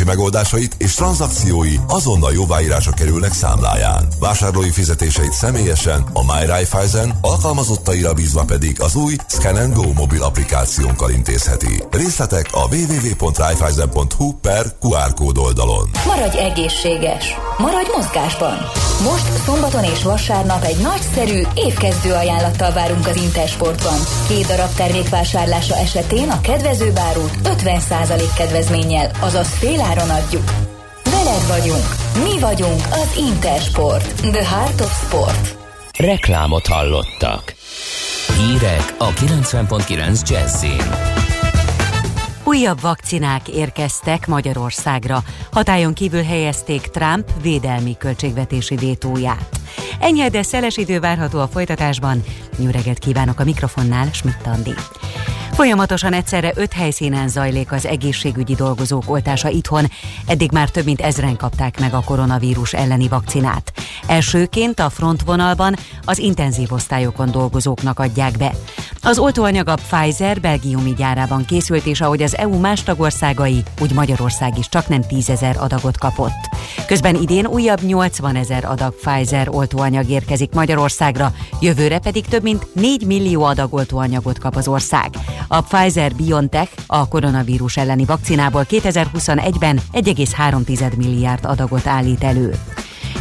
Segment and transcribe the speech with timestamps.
[0.00, 4.08] fizetési megoldásait és tranzakciói azonnal jóváírása kerülnek számláján.
[4.20, 11.82] Vásárlói fizetéseit személyesen a MyRaiffeisen, alkalmazottaira bízva pedig az új Scan Go mobil applikációnkkal intézheti.
[11.90, 15.90] Részletek a www.raiffeisen.hu per QR kód oldalon.
[16.06, 17.24] Maradj egészséges!
[17.58, 18.56] Maradj mozgásban!
[19.02, 23.98] Most szombaton és vasárnap egy nagyszerű évkezdő ajánlattal várunk az Intersportban.
[24.28, 29.48] Két darab termékvásárlása esetén a kedvező bárút 50% kedvezménnyel, azaz
[29.90, 30.44] féláron adjuk.
[31.04, 31.84] Veled vagyunk,
[32.24, 35.56] mi vagyunk az Intersport, the heart of sport.
[35.98, 37.54] Reklámot hallottak.
[38.36, 41.29] Hírek a 90.9 Jazzin.
[42.50, 45.22] Újabb vakcinák érkeztek Magyarországra.
[45.52, 49.60] Hatályon kívül helyezték Trump védelmi költségvetési vétóját.
[50.00, 52.22] Ennyi, de szeles idő várható a folytatásban.
[52.56, 54.74] Nyüreget kívánok a mikrofonnál, Schmidt Andi.
[55.52, 59.84] Folyamatosan egyszerre öt helyszínen zajlik az egészségügyi dolgozók oltása itthon.
[60.26, 63.72] Eddig már több mint ezren kapták meg a koronavírus elleni vakcinát.
[64.06, 68.54] Elsőként a frontvonalban az intenzív osztályokon dolgozóknak adják be.
[69.02, 74.58] Az oltóanyag a Pfizer belgiumi gyárában készült, és ahogy az EU más tagországai, úgy Magyarország
[74.58, 76.48] is csak nem 10 ezer adagot kapott.
[76.86, 83.06] Közben idén újabb 80 ezer adag Pfizer oltóanyag érkezik Magyarországra, jövőre pedig több mint 4
[83.06, 85.10] millió adag oltóanyagot kap az ország.
[85.48, 92.54] A Pfizer-BioNTech a koronavírus elleni vakcinából 2021-ben 1,3 milliárd adagot állít elő.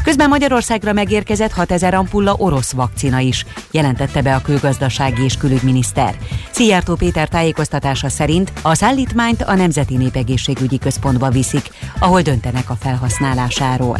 [0.09, 6.17] Közben Magyarországra megérkezett 6000 ampulla orosz vakcina is, jelentette be a külgazdasági és külügyminiszter.
[6.51, 13.99] Szijjártó Péter tájékoztatása szerint a szállítmányt a Nemzeti Népegészségügyi Központba viszik, ahol döntenek a felhasználásáról.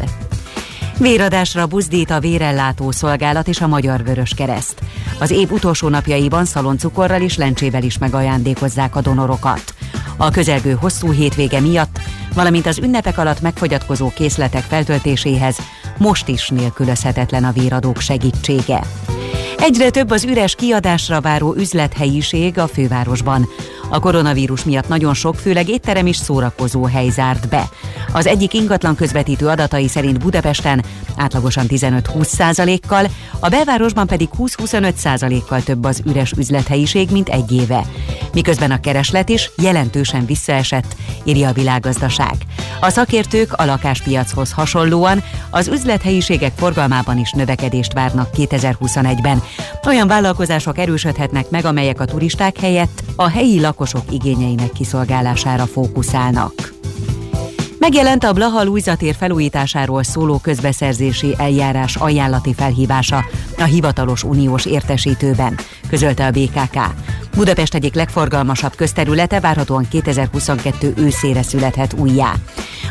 [0.98, 4.82] Véradásra buzdít a vérellátó szolgálat és a Magyar Vörös Kereszt.
[5.20, 9.74] Az év utolsó napjaiban szaloncukorral és lencsével is megajándékozzák a donorokat.
[10.18, 12.00] A közelgő hosszú hétvége miatt,
[12.34, 15.58] valamint az ünnepek alatt megfogyatkozó készletek feltöltéséhez
[16.00, 18.82] most is nélkülözhetetlen a véradók segítsége.
[19.58, 23.48] Egyre több az üres kiadásra váró üzlethelyiség a fővárosban.
[23.90, 27.70] A koronavírus miatt nagyon sok, főleg étterem és szórakozó hely zárt be.
[28.12, 30.84] Az egyik ingatlan közvetítő adatai szerint Budapesten
[31.16, 33.08] átlagosan 15-20 százalékkal,
[33.40, 37.86] a belvárosban pedig 20-25 százalékkal több az üres üzlethelyiség, mint egy éve.
[38.34, 42.34] Miközben a kereslet is jelentősen visszaesett, írja a világgazdaság.
[42.82, 49.44] A szakértők a lakáspiachoz hasonlóan az üzlethelyiségek forgalmában is növekedést várnak 2021-ben.
[49.86, 56.74] Olyan vállalkozások erősödhetnek meg, amelyek a turisták helyett a helyi lakosok igényeinek kiszolgálására fókuszálnak.
[57.78, 63.26] Megjelent a Blaha Lujzatér felújításáról szóló közbeszerzési eljárás ajánlati felhívása
[63.58, 65.58] a hivatalos uniós értesítőben,
[65.90, 66.78] közölte a BKK.
[67.40, 72.34] Budapest egyik legforgalmasabb közterülete várhatóan 2022 őszére születhet újjá.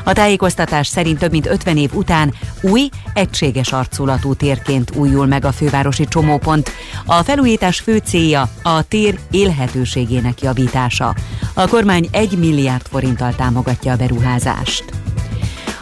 [0.04, 5.53] A tájékoztatás szerint több mint 50 év után új, egységes arculatú térként újul meg a
[5.53, 6.70] fővárosi csomópont.
[7.06, 11.15] A felújítás fő célja a tér élhetőségének javítása.
[11.54, 14.84] A kormány 1 milliárd forinttal támogatja a beruházást.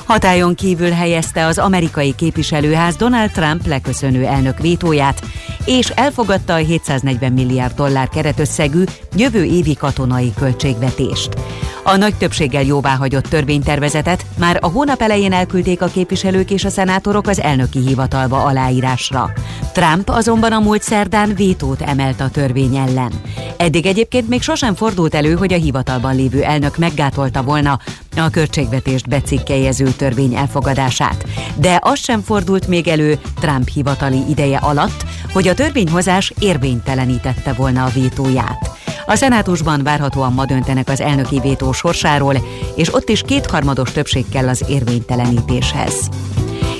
[0.06, 5.22] Hatályon kívül helyezte az amerikai képviselőház Donald Trump leköszönő elnök vétóját,
[5.64, 8.84] és elfogadta a 740 milliárd dollár keretösszegű
[9.16, 11.28] jövő évi katonai költségvetést.
[11.84, 17.26] A nagy többséggel jóváhagyott törvénytervezetet már a hónap elején elküldték a képviselők és a szenátorok
[17.26, 19.32] az elnöki hivatalba aláírásra.
[19.72, 23.12] Trump azonban a múlt szerdán vétót emelt a törvény ellen.
[23.56, 27.78] Eddig egyébként még sosem fordult elő, hogy a hivatalban lévő elnök meggátolta volna
[28.16, 31.24] a költségvetést becikkeljező törvény elfogadását.
[31.56, 37.84] De az sem fordult még elő Trump hivatali ideje alatt, hogy a törvényhozás érvénytelenítette volna
[37.84, 38.70] a vétóját.
[39.06, 42.36] A szenátusban várhatóan ma döntenek az elnöki vétó sorsáról,
[42.74, 46.08] és ott is kétharmados többség kell az érvénytelenítéshez.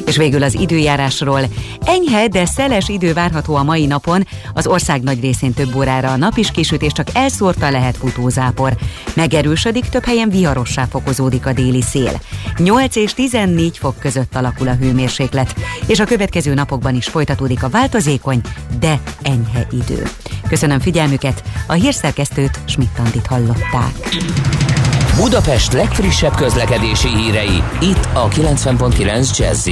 [0.06, 1.40] És végül az időjárásról.
[1.84, 4.26] Enyhe, de szeles idő várható a mai napon.
[4.54, 8.76] Az ország nagy részén több órára a nap is kisüt, és csak elszórta lehet futózápor.
[9.14, 12.20] Megerősödik, több helyen viharossá fokozódik a déli szél.
[12.56, 15.54] 8 és 14 fok között alakul a hőmérséklet,
[15.86, 18.40] és a következő napokban is folytatódik a változékony,
[18.78, 20.02] de enyhe idő.
[20.48, 23.94] Köszönöm figyelmüket, a hírszerkesztőt Schmidt-Tandit hallották.
[25.16, 29.68] Budapest legfrissebb közlekedési hírei, itt a 90.9 jazz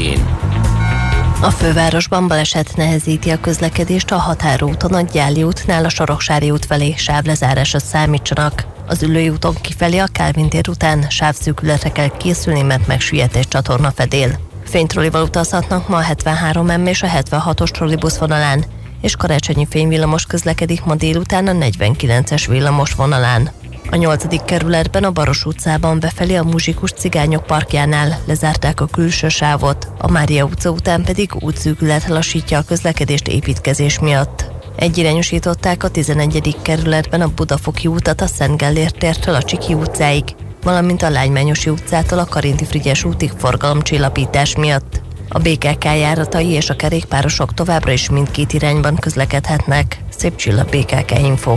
[1.41, 6.95] a fővárosban baleset nehezíti a közlekedést a határúton, a Gyáli útnál a Soroksári út felé
[6.97, 8.67] sávlezárásra számítsanak.
[8.87, 14.39] Az ülői úton kifelé a Kálvin tér után sávszűkületre kell készülni, mert megsüllyedt csatorna fedél.
[14.65, 18.65] Fénytrolival utazhatnak ma a 73 M és a 76-os trollibusz vonalán,
[19.01, 23.51] és karácsonyi fényvillamos közlekedik ma délután a 49-es villamos vonalán.
[23.91, 29.89] A nyolcadik kerületben a Baros utcában befelé a muzsikus cigányok parkjánál lezárták a külső sávot,
[29.99, 34.45] a Mária utca után pedig útszűkület lassítja a közlekedést építkezés miatt.
[34.77, 36.57] Egyirányosították a 11.
[36.63, 40.25] kerületben a Budafoki útat a Szent Gellért tértől a Csiki utcáig,
[40.63, 45.01] valamint a Lánymányosi utcától a Karinti Frigyes útig forgalomcsillapítás miatt.
[45.29, 49.99] A BKK járatai és a kerékpárosok továbbra is mindkét irányban közlekedhetnek.
[50.17, 51.57] Szép csilla BKK Info.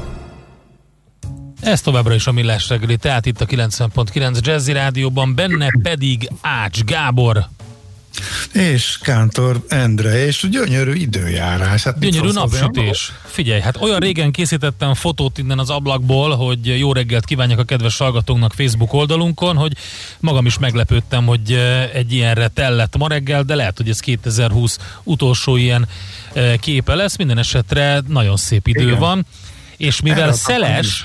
[1.71, 6.83] Ez továbbra is a Millás reggeli, tehát itt a 90.9 Jazzy Rádióban, benne pedig Ács
[6.83, 7.45] Gábor.
[8.53, 11.83] És Kántor Endre, és gyönyörű időjárás.
[11.83, 13.11] Hát Gyönyörű napsütés.
[13.25, 17.97] Figyelj, hát olyan régen készítettem fotót innen az ablakból, hogy jó reggelt kívánjak a kedves
[17.97, 19.71] hallgatónknak Facebook oldalunkon, hogy
[20.19, 24.77] magam is meglepődtem, hogy eh, egy ilyenre tellett ma reggel, de lehet, hogy ez 2020
[25.03, 25.87] utolsó ilyen
[26.33, 27.17] eh, képe lesz.
[27.17, 28.99] Minden esetre nagyon szép idő Igen.
[28.99, 29.25] van,
[29.77, 31.03] és mivel Erre szeles, is,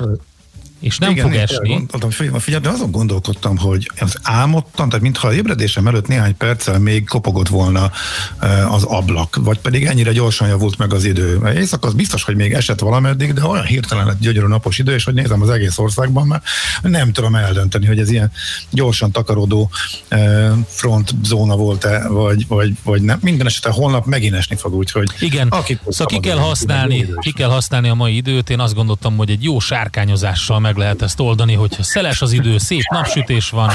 [0.81, 1.69] és nem Igen, fog esni.
[1.69, 7.09] Gondoltam, figyelj, de azon gondolkodtam, hogy az álmodtam, tehát mintha ébredésem előtt néhány perccel még
[7.09, 7.91] kopogott volna
[8.39, 11.41] e, az ablak, vagy pedig ennyire gyorsan javult meg az idő.
[11.55, 15.05] Éjszaka az biztos, hogy még esett valameddig, de olyan hirtelen lett gyönyörű napos idő, és
[15.05, 16.43] hogy nézem az egész országban, mert
[16.83, 18.33] nem tudom eldönteni, hogy ez ilyen
[18.71, 19.71] gyorsan takarodó
[20.09, 23.19] e, front zóna volt-e, vagy, vagy, vagy nem.
[23.23, 25.49] Minden esetre holnap megint esni fog, úgyhogy Igen,
[25.89, 28.51] szóval ki kell használni, ki kell használni a mai időt.
[28.51, 32.59] Én azt gondoltam, hogy egy jó sárkányozással meg lehet ezt oldani, hogyha szeles az idő,
[32.59, 33.71] szép napsütés van,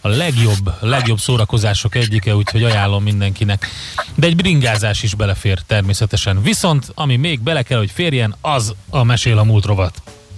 [0.00, 3.66] a legjobb, legjobb szórakozások egyike, úgyhogy ajánlom mindenkinek.
[4.14, 6.42] De egy bringázás is belefér természetesen.
[6.42, 10.02] Viszont, ami még bele kell, hogy férjen, az a mesél a múlt rovat.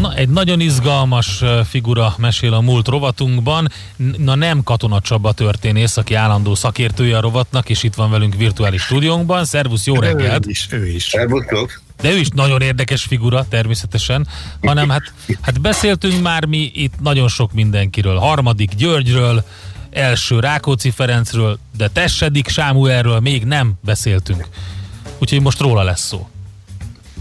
[0.00, 3.68] Na, egy nagyon izgalmas figura mesél a múlt rovatunkban.
[4.16, 8.82] Na nem Katona Csaba történész, aki állandó szakértője a rovatnak, és itt van velünk virtuális
[8.82, 9.44] stúdiónkban.
[9.44, 10.46] Szervusz, jó reggelt!
[10.46, 11.02] Ő is, ő is.
[11.04, 11.80] Szervusztok!
[12.00, 14.28] De ő is nagyon érdekes figura, természetesen,
[14.62, 18.16] hanem hát, hát beszéltünk már mi itt nagyon sok mindenkiről.
[18.16, 19.44] Harmadik Györgyről,
[19.90, 24.48] első Rákóczi Ferencről, de Tessedik Sámuelről még nem beszéltünk.
[25.18, 26.28] Úgyhogy most róla lesz szó.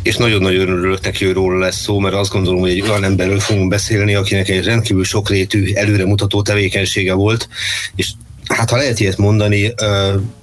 [0.04, 3.40] És nagyon-nagyon örülök neki, hogy róla lesz szó, mert azt gondolom, hogy egy olyan emberről
[3.40, 7.50] fogunk beszélni, akinek egy rendkívül sokrétű, előremutató tevékenysége volt,
[7.96, 8.12] és
[8.48, 9.74] hát ha lehet ilyet mondani,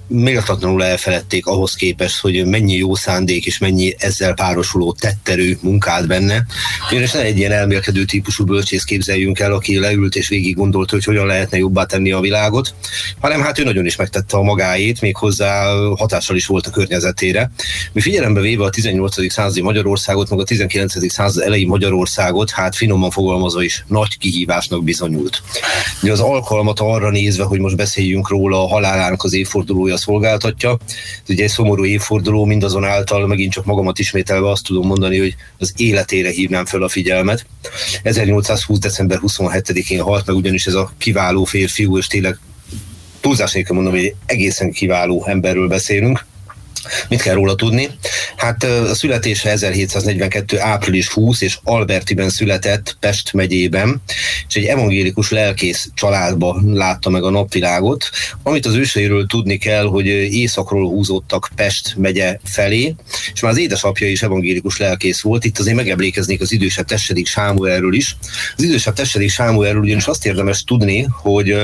[0.07, 6.45] méltatlanul elfeledték ahhoz képest, hogy mennyi jó szándék és mennyi ezzel párosuló tetterő munkált benne.
[6.91, 11.03] Ugyanis ne egy ilyen elmélkedő típusú bölcsész képzeljünk el, aki leült és végig gondolta, hogy
[11.03, 12.73] hogyan lehetne jobbá tenni a világot,
[13.19, 17.51] hanem hát ő nagyon is megtette a magáét, még hozzá hatással is volt a környezetére.
[17.91, 19.31] Mi figyelembe véve a 18.
[19.31, 21.11] századi Magyarországot, meg a 19.
[21.11, 25.41] század elejé Magyarországot, hát finoman fogalmazva is nagy kihívásnak bizonyult.
[26.01, 30.77] Ugye az alkalmat arra nézve, hogy most beszéljünk róla, a halálának az évfordulója szolgáltatja.
[31.23, 35.73] Ez ugye egy szomorú évforduló, mindazonáltal megint csak magamat ismételve azt tudom mondani, hogy az
[35.75, 37.45] életére hívnám fel a figyelmet.
[38.03, 38.79] 1820.
[38.79, 42.39] december 27-én halt meg ugyanis ez a kiváló férfiú, és tényleg
[43.19, 46.25] túlzás nélkül mondom, hogy egy egészen kiváló emberről beszélünk.
[47.09, 47.89] Mit kell róla tudni?
[48.35, 50.59] Hát a születése 1742.
[50.59, 54.01] április 20 és Albertiben született Pest megyében,
[54.47, 58.09] és egy evangélikus lelkész családba látta meg a napvilágot.
[58.43, 62.95] Amit az őseiről tudni kell, hogy északról húzódtak Pest megye felé,
[63.33, 65.45] és már az édesapja is evangélikus lelkész volt.
[65.45, 68.17] Itt azért megemlékeznék az idősebb Tessedik Sámuelről is.
[68.57, 71.55] Az idősebb Tessedik Sámuelről ugyanis azt érdemes tudni, hogy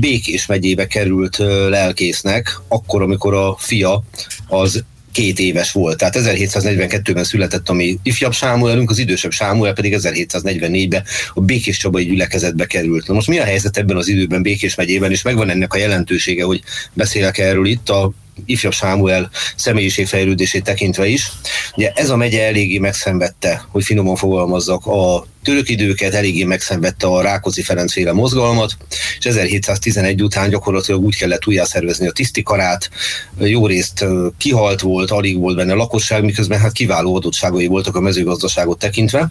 [0.00, 1.36] Békés megyébe került
[1.68, 4.02] lelkésznek, akkor, amikor a fia
[4.46, 5.96] az két éves volt.
[5.96, 11.02] Tehát 1742-ben született a mi ifjabb Sámuelünk, az idősebb Sámuel pedig 1744-ben
[11.34, 13.06] a Békés Csabai gyülekezetbe került.
[13.06, 16.44] Na most mi a helyzet ebben az időben Békés megyében, és megvan ennek a jelentősége,
[16.44, 18.12] hogy beszélek erről itt, a
[18.46, 21.32] ifjabb Sámuel személyiségfejlődését tekintve is.
[21.76, 27.22] Ugye ez a megye eléggé megszenvedte, hogy finoman fogalmazzak, a török időket eléggé megszenvedte a
[27.22, 28.76] Rákóczi Ferencféle mozgalmat,
[29.18, 32.90] és 1711 után gyakorlatilag úgy kellett újjászervezni a tisztikarát,
[33.38, 34.04] jó részt
[34.38, 39.30] kihalt volt, alig volt benne lakosság, miközben hát kiváló adottságai voltak a mezőgazdaságot tekintve,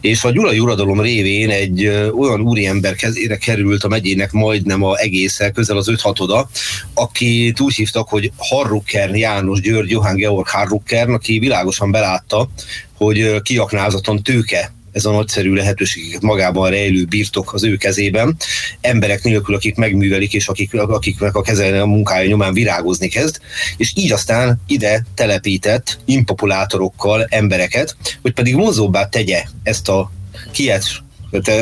[0.00, 1.86] és a gyulai uradalom révén egy
[2.18, 6.50] olyan úriember kezére került a megyének majdnem a egésze, közel az öt hatoda,
[6.94, 12.48] aki úgy hívtak, hogy Harrucker János György Johann Georg Harrucker, aki világosan belátta,
[12.96, 18.36] hogy kiaknázaton tőke ez a nagyszerű lehetőségeket magában rejlő birtok az ő kezében,
[18.80, 23.40] emberek nélkül, akik megművelik, és akik, akiknek a keze a munkája nyomán virágozni kezd,
[23.76, 30.12] és így aztán ide telepített impopulátorokkal embereket, hogy pedig vonzóbbá tegye ezt a
[30.52, 30.84] kiet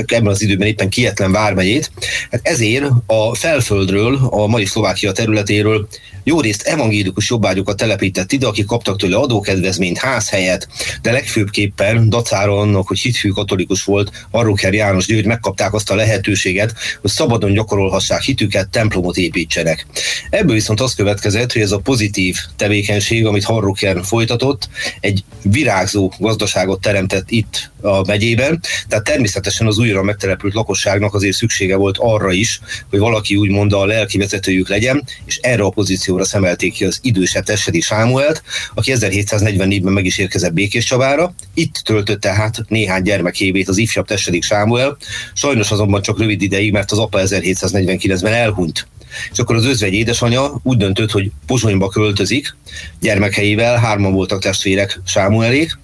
[0.07, 1.91] ebben az időben éppen kietlen vármegyét.
[2.31, 5.89] Hát ezért a felföldről, a mai Szlovákia területéről
[6.29, 10.69] jó részt evangélikus jobbágyokat telepített ide, akik kaptak tőle adókedvezményt, házhelyet,
[11.03, 16.75] de legfőbbképpen dacára annak, hogy hitfű katolikus volt, Arruker János György megkapták azt a lehetőséget,
[17.01, 19.87] hogy szabadon gyakorolhassák hitüket, templomot építsenek.
[20.31, 24.69] Ebből viszont az következett, hogy ez a pozitív tevékenység, amit Harruker folytatott,
[25.01, 31.77] egy virágzó gazdaságot teremtett itt a megyében, tehát természetesen az újra megtelepült lakosságnak azért szüksége
[31.77, 36.73] volt arra is, hogy valaki úgymond a lelki vezetőjük legyen, és erre a pozícióra szemelték
[36.73, 38.43] ki az idősebb Tessedi Sámuelt,
[38.75, 41.35] aki 1744-ben meg is érkezett Békés Csabára.
[41.55, 44.97] Itt töltötte hát néhány gyermekévét az ifjabb Tessedik Sámuel,
[45.35, 48.87] sajnos azonban csak rövid ideig, mert az apa 1749-ben elhunyt.
[49.33, 52.57] És akkor az özvegy édesanyja úgy döntött, hogy Pozsonyba költözik.
[53.01, 55.79] Gyermekeivel, hárman voltak testvérek Sámuelék,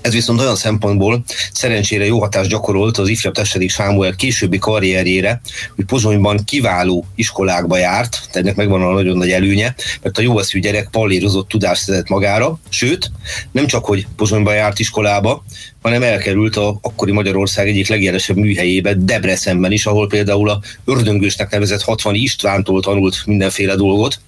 [0.00, 5.40] ez viszont olyan szempontból szerencsére jó hatást gyakorolt az ifjabb Tessedik Sámuel későbbi karrierjére,
[5.76, 10.38] hogy Pozsonyban kiváló iskolákba járt, tehát ennek megvan a nagyon nagy előnye, mert a jó
[10.38, 13.10] eszű gyerek pallérozott tudást szedett magára, sőt,
[13.52, 15.44] nem csak, hogy Pozsonyban járt iskolába,
[15.82, 21.82] hanem elkerült a akkori Magyarország egyik legjelesebb műhelyébe, Debrecenben is, ahol például a ördöngősnek nevezett
[21.82, 24.20] 60 Istvántól tanult mindenféle dolgot.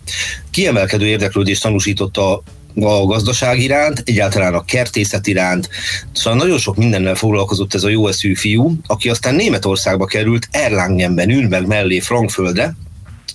[0.51, 2.43] Kiemelkedő érdeklődést tanúsította a
[2.75, 5.69] gazdaság iránt, egyáltalán a kertészet iránt.
[6.13, 11.27] Szóval nagyon sok mindennel foglalkozott ez a jó eszű fiú, aki aztán Németországba került, Erlangenben,
[11.27, 12.75] Nürnberg mellé, Frankföldre,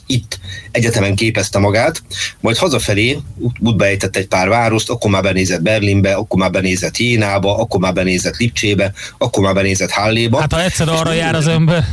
[0.07, 0.39] itt
[0.71, 2.03] egyetemen képezte magát,
[2.39, 3.19] majd hazafelé
[3.59, 7.93] útba ejtett egy pár várost, akkor már benézett Berlinbe, akkor már benézett Jénába, akkor már
[7.93, 10.39] benézett Lipcsébe, akkor már benézett Halléba.
[10.39, 11.85] Hát ha egyszer arra jár az ember.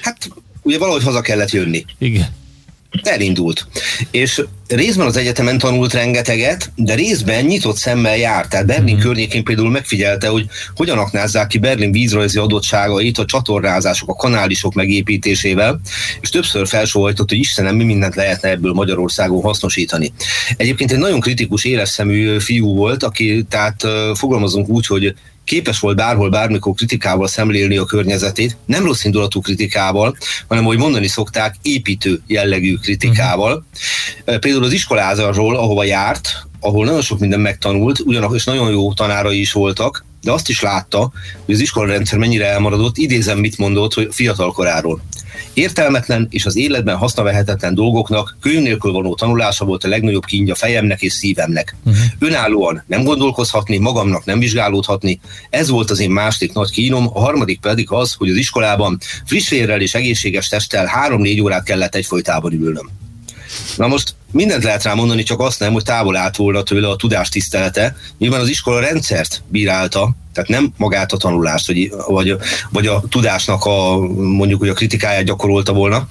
[0.00, 0.28] Hát
[0.62, 1.84] ugye valahogy haza kellett jönni.
[1.98, 2.40] Igen
[3.02, 3.66] elindult.
[4.10, 8.48] És részben az egyetemen tanult rengeteget, de részben nyitott szemmel járt.
[8.48, 9.02] Tehát Berlin mm-hmm.
[9.02, 15.80] környékén például megfigyelte, hogy hogyan aknázzák ki Berlin vízrajzi adottságait a csatornázások, a kanálisok megépítésével,
[16.20, 20.12] és többször felsóhajtott, hogy Istenem, mi mindent lehetne ebből Magyarországon hasznosítani.
[20.56, 25.96] Egyébként egy nagyon kritikus, éles szemű fiú volt, aki tehát fogalmazunk úgy, hogy képes volt
[25.96, 30.16] bárhol, bármikor kritikával szemlélni a környezetét, nem rossz indulatú kritikával,
[30.48, 33.64] hanem, hogy mondani szokták, építő jellegű kritikával.
[34.24, 34.38] Uh-huh.
[34.38, 39.40] Például az iskolázarról, ahova járt, ahol nagyon sok minden megtanult, ugyanakkor is nagyon jó tanárai
[39.40, 41.12] is voltak, de azt is látta,
[41.44, 45.02] hogy az iskolarendszer mennyire elmaradott, idézem mit mondott, hogy fiatal koráról.
[45.54, 51.02] Értelmetlen és az életben hasznavehetetlen dolgoknak könyv nélkül való tanulása volt a legnagyobb kínja fejemnek
[51.02, 51.76] és szívemnek.
[51.84, 52.02] Uh-huh.
[52.18, 57.60] Önállóan nem gondolkozhatni, magamnak nem vizsgálódhatni, ez volt az én második nagy kínom, a harmadik
[57.60, 62.90] pedig az, hogy az iskolában friss vérrel és egészséges testtel három-négy órát kellett egyfolytában ülnöm.
[63.76, 66.96] Na most mindent lehet rá mondani, csak azt nem, hogy távol állt volna tőle a
[66.96, 67.96] tudás tisztelete.
[68.18, 72.36] Nyilván az iskola rendszert bírálta, tehát nem magát a tanulást, vagy, vagy,
[72.70, 76.06] vagy a tudásnak a mondjuk, hogy a kritikáját gyakorolta volna,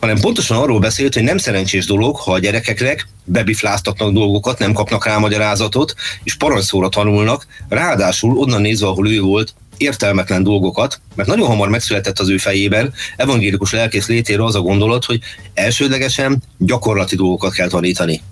[0.00, 5.06] hanem pontosan arról beszélt, hogy nem szerencsés dolog, ha a gyerekeknek bebifláztatnak dolgokat, nem kapnak
[5.06, 11.46] rá magyarázatot, és parancsóra tanulnak, ráadásul onnan nézve, ahol ő volt, értelmetlen dolgokat, mert nagyon
[11.46, 15.20] hamar megszületett az ő fejében evangélikus lelkész létéről az a gondolat, hogy
[15.54, 18.22] elsődlegesen gyakorlati dolgokat kell tanítani.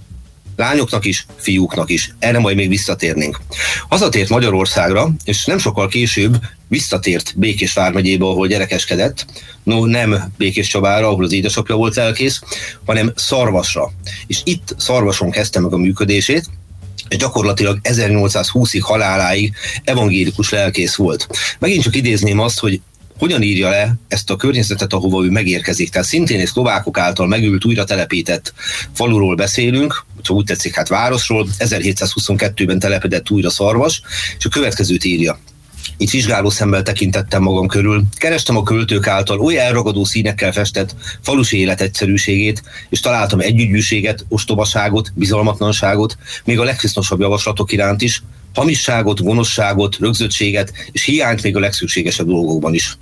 [0.56, 2.14] Lányoknak is, fiúknak is.
[2.18, 3.40] Erre majd még visszatérnénk.
[3.88, 9.26] Hazatért Magyarországra, és nem sokkal később visszatért Békés vármegyébe, ahol gyerekeskedett.
[9.62, 12.40] No, nem Békés Csabára, ahol az édesapja volt lelkész,
[12.84, 13.92] hanem Szarvasra.
[14.26, 16.46] És itt Szarvason kezdte meg a működését,
[17.08, 19.52] és gyakorlatilag 1820-ig haláláig
[19.84, 21.26] evangélikus lelkész volt.
[21.58, 22.80] Megint csak idézném azt, hogy
[23.18, 25.90] hogyan írja le ezt a környezetet, ahova ő megérkezik.
[25.90, 28.52] Tehát szintén egy szlovákok által megült, újra telepített
[28.92, 34.02] faluról beszélünk, ha úgy tetszik, hát városról, 1722-ben telepedett újra Szarvas,
[34.38, 35.38] és a következőt írja.
[35.96, 38.02] Itt vizsgáló szemmel tekintettem magam körül.
[38.16, 45.12] Kerestem a költők által oly elragadó színekkel festett falusi élet egyszerűségét, és találtam együgyűséget, ostobaságot,
[45.14, 48.22] bizalmatlanságot, még a leghasznosabb javaslatok iránt is,
[48.54, 52.96] hamisságot, gonoszságot, rögzöttséget és hiányt még a legszükségesebb dolgokban is.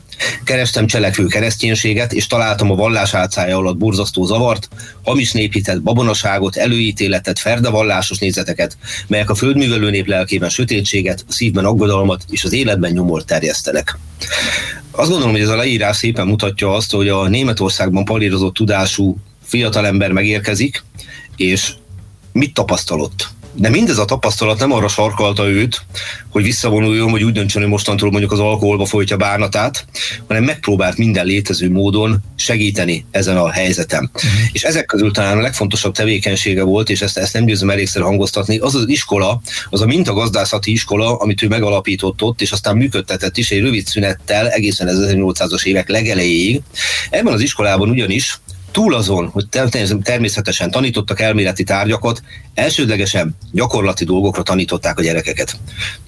[0.45, 4.69] Kerestem cselekvő kereszténységet, és találtam a vallás álcája alatt borzasztó zavart,
[5.03, 12.25] hamis néphitet, babonaságot, előítéletet, ferdevallásos nézeteket, melyek a földművelő nép lelkében sötétséget, a szívben aggodalmat
[12.31, 13.99] és az életben nyomort terjesztenek.
[14.91, 20.13] Azt gondolom, hogy ez a leírás szépen mutatja azt, hogy a Németországban palírozott tudású fiatalember
[20.13, 20.85] megérkezik,
[21.37, 21.73] és
[22.33, 23.29] mit tapasztalott?
[23.55, 25.83] De mindez a tapasztalat nem arra sarkalta őt,
[26.29, 29.85] hogy visszavonuljon, vagy úgy döntsön, hogy mostantól mondjuk az alkoholba folytja bánatát,
[30.27, 34.11] hanem megpróbált minden létező módon segíteni ezen a helyzetem.
[34.15, 34.31] Uh-huh.
[34.53, 38.59] És ezek közül talán a legfontosabb tevékenysége volt, és ezt, ezt nem győzöm elégszer hangoztatni,
[38.59, 43.51] az az iskola, az a mintagazdászati iskola, amit ő megalapított ott, és aztán működtetett is
[43.51, 46.61] egy rövid szünettel egészen 1800-as évek legelejéig.
[47.11, 48.41] Ebben az iskolában ugyanis
[48.73, 49.47] túl azon, hogy
[50.03, 52.23] természetesen tanítottak elméleti tárgyakat,
[52.55, 55.57] elsődlegesen gyakorlati dolgokra tanították a gyerekeket.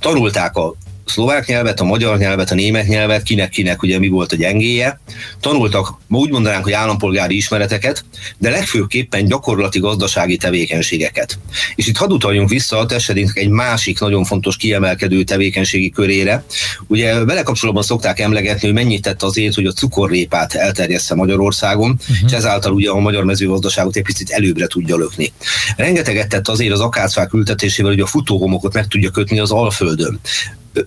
[0.01, 0.75] Tanulták a
[1.07, 5.01] szlovák nyelvet, a magyar nyelvet, a német nyelvet, kinek-kinek ugye mi volt a gyengéje.
[5.41, 8.05] Tanultak, ma úgy mondanánk, hogy állampolgári ismereteket,
[8.39, 11.39] de legfőképpen gyakorlati gazdasági tevékenységeket.
[11.75, 16.45] És itt hadd utaljunk vissza a Tessedének egy másik nagyon fontos kiemelkedő tevékenységi körére.
[16.87, 22.17] Ugye vele kapcsolatban szokták emlegetni, hogy mennyit tett azért, hogy a cukorrépát elterjessze Magyarországon, uh-huh.
[22.27, 25.33] és ezáltal ugye a magyar mezőgazdaságot egy picit előbbre tudja lökni.
[25.77, 30.21] Rengeteget tett azért az akácfák ültetésével, hogy a futóhomokot meg tudja kötni az Alföldön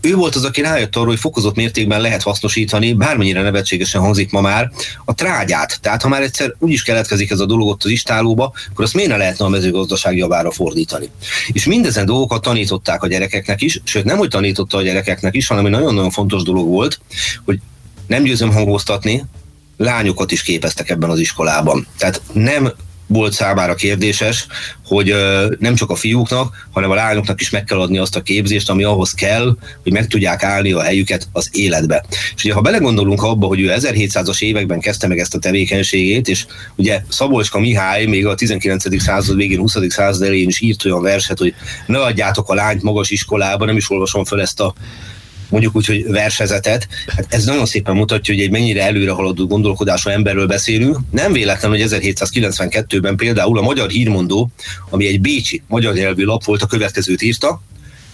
[0.01, 4.41] ő volt az, aki rájött arra, hogy fokozott mértékben lehet hasznosítani, bármennyire nevetségesen hangzik ma
[4.41, 4.71] már,
[5.05, 5.79] a trágyát.
[5.81, 8.93] Tehát ha már egyszer úgy is keletkezik ez a dolog ott az istálóba, akkor azt
[8.93, 11.09] miért ne lehetne a mezőgazdaság javára fordítani.
[11.51, 15.65] És mindezen dolgokat tanították a gyerekeknek is, sőt nem úgy tanította a gyerekeknek is, hanem
[15.65, 16.99] egy nagyon-nagyon fontos dolog volt,
[17.45, 17.59] hogy
[18.07, 19.25] nem győzöm hangoztatni,
[19.77, 21.87] lányokat is képeztek ebben az iskolában.
[21.97, 22.71] Tehát nem
[23.07, 24.47] volt számára kérdéses,
[24.85, 25.15] hogy
[25.59, 28.83] nem csak a fiúknak, hanem a lányoknak is meg kell adni azt a képzést, ami
[28.83, 32.05] ahhoz kell, hogy meg tudják állni a helyüket az életbe.
[32.35, 36.45] És ugye, ha belegondolunk abba, hogy ő 1700-as években kezdte meg ezt a tevékenységét, és
[36.75, 39.01] ugye Szabolcska Mihály még a 19.
[39.01, 39.75] század végén, 20.
[39.87, 41.53] század elején is írt olyan verset, hogy
[41.85, 44.73] ne adjátok a lányt magas iskolába, nem is olvasom fel ezt a
[45.49, 46.87] mondjuk úgy, hogy versezetet.
[47.07, 50.97] Hát ez nagyon szépen mutatja, hogy egy mennyire előre haladó gondolkodású emberről beszélünk.
[51.11, 54.49] Nem véletlen, hogy 1792-ben például a Magyar Hírmondó,
[54.89, 57.61] ami egy bécsi magyar nyelvű lap volt, a következőt írta,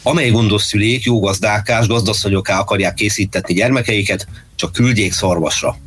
[0.04, 5.78] amely gondos szülék, jó gazdálkás, gazdasszonyokká akarják készítetni gyermekeiket, csak küldjék szarvasra.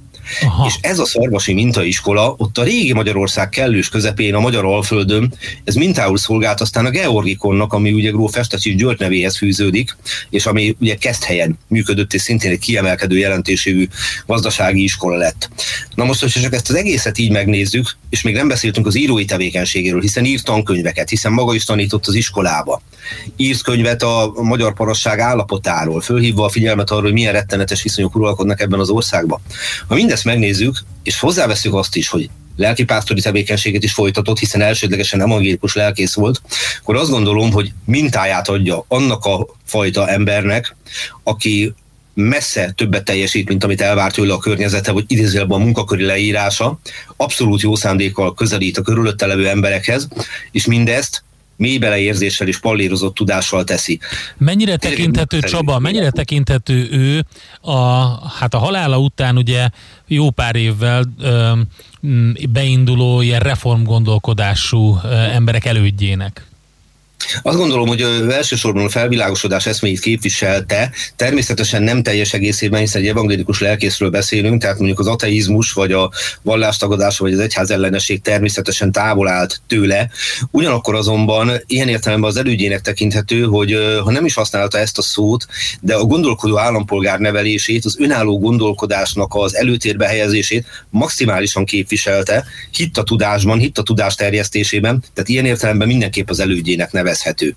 [0.43, 0.67] Aha.
[0.67, 5.35] És ez a szarvasi mintaiskola ott a régi Magyarország kellős közepén, a Magyar Alföldön,
[5.65, 9.97] ez mintául szolgált aztán a Georgikonnak, ami ugye Gróf Festecsi György nevéhez fűződik,
[10.31, 13.89] és ami ugye helyen működött, és szintén egy kiemelkedő jelentésű
[14.27, 15.49] gazdasági iskola lett.
[15.95, 19.25] Na most, hogyha csak ezt az egészet így megnézzük, és még nem beszéltünk az írói
[19.25, 22.83] tevékenységéről, hiszen írt tankönyveket, hiszen maga is tanított az iskolába.
[23.37, 28.61] Írt könyvet a magyar parasság állapotáról, fölhívva a figyelmet arra, hogy milyen rettenetes viszonyok uralkodnak
[28.61, 29.41] ebben az országban.
[29.89, 35.75] Ha mindezt megnézzük, és hozzáveszünk azt is, hogy lelkipásztori tevékenységet is folytatott, hiszen elsődlegesen evangélikus
[35.75, 36.41] lelkész volt,
[36.81, 40.77] akkor azt gondolom, hogy mintáját adja annak a fajta embernek,
[41.23, 41.75] aki
[42.15, 46.79] messze többet teljesít, mint amit elvárt tőle a környezete, vagy idézőjelben a munkaköri leírása,
[47.17, 50.09] abszolút jó szándékkal közelít a körülötte levő emberekhez,
[50.51, 51.25] és mindezt
[51.57, 53.99] mély beleérzéssel és pallérozott tudással teszi.
[54.39, 57.25] Mennyire tekinthető, Csaba, mennyire tekinthető ő
[57.61, 57.81] a,
[58.29, 59.69] hát a halála után ugye
[60.07, 61.53] jó pár évvel ö,
[62.51, 64.99] beinduló ilyen reformgondolkodású
[65.33, 66.47] emberek elődjének?
[67.43, 68.01] Azt gondolom, hogy
[68.31, 74.77] elsősorban a felvilágosodás eszméjét képviselte, természetesen nem teljes egészében, hiszen egy evangélikus lelkészről beszélünk, tehát
[74.77, 76.11] mondjuk az ateizmus, vagy a
[76.43, 80.11] vallástagadása, vagy az egyház ellenesség természetesen távol állt tőle.
[80.51, 85.47] Ugyanakkor azonban ilyen értelemben az elődjének tekinthető, hogy ha nem is használta ezt a szót,
[85.81, 93.03] de a gondolkodó állampolgár nevelését, az önálló gondolkodásnak az előtérbe helyezését maximálisan képviselte, hitt a
[93.03, 97.57] tudásban, hitt a tudás terjesztésében, tehát ilyen értelemben mindenképp az elődjének neve nevezhető.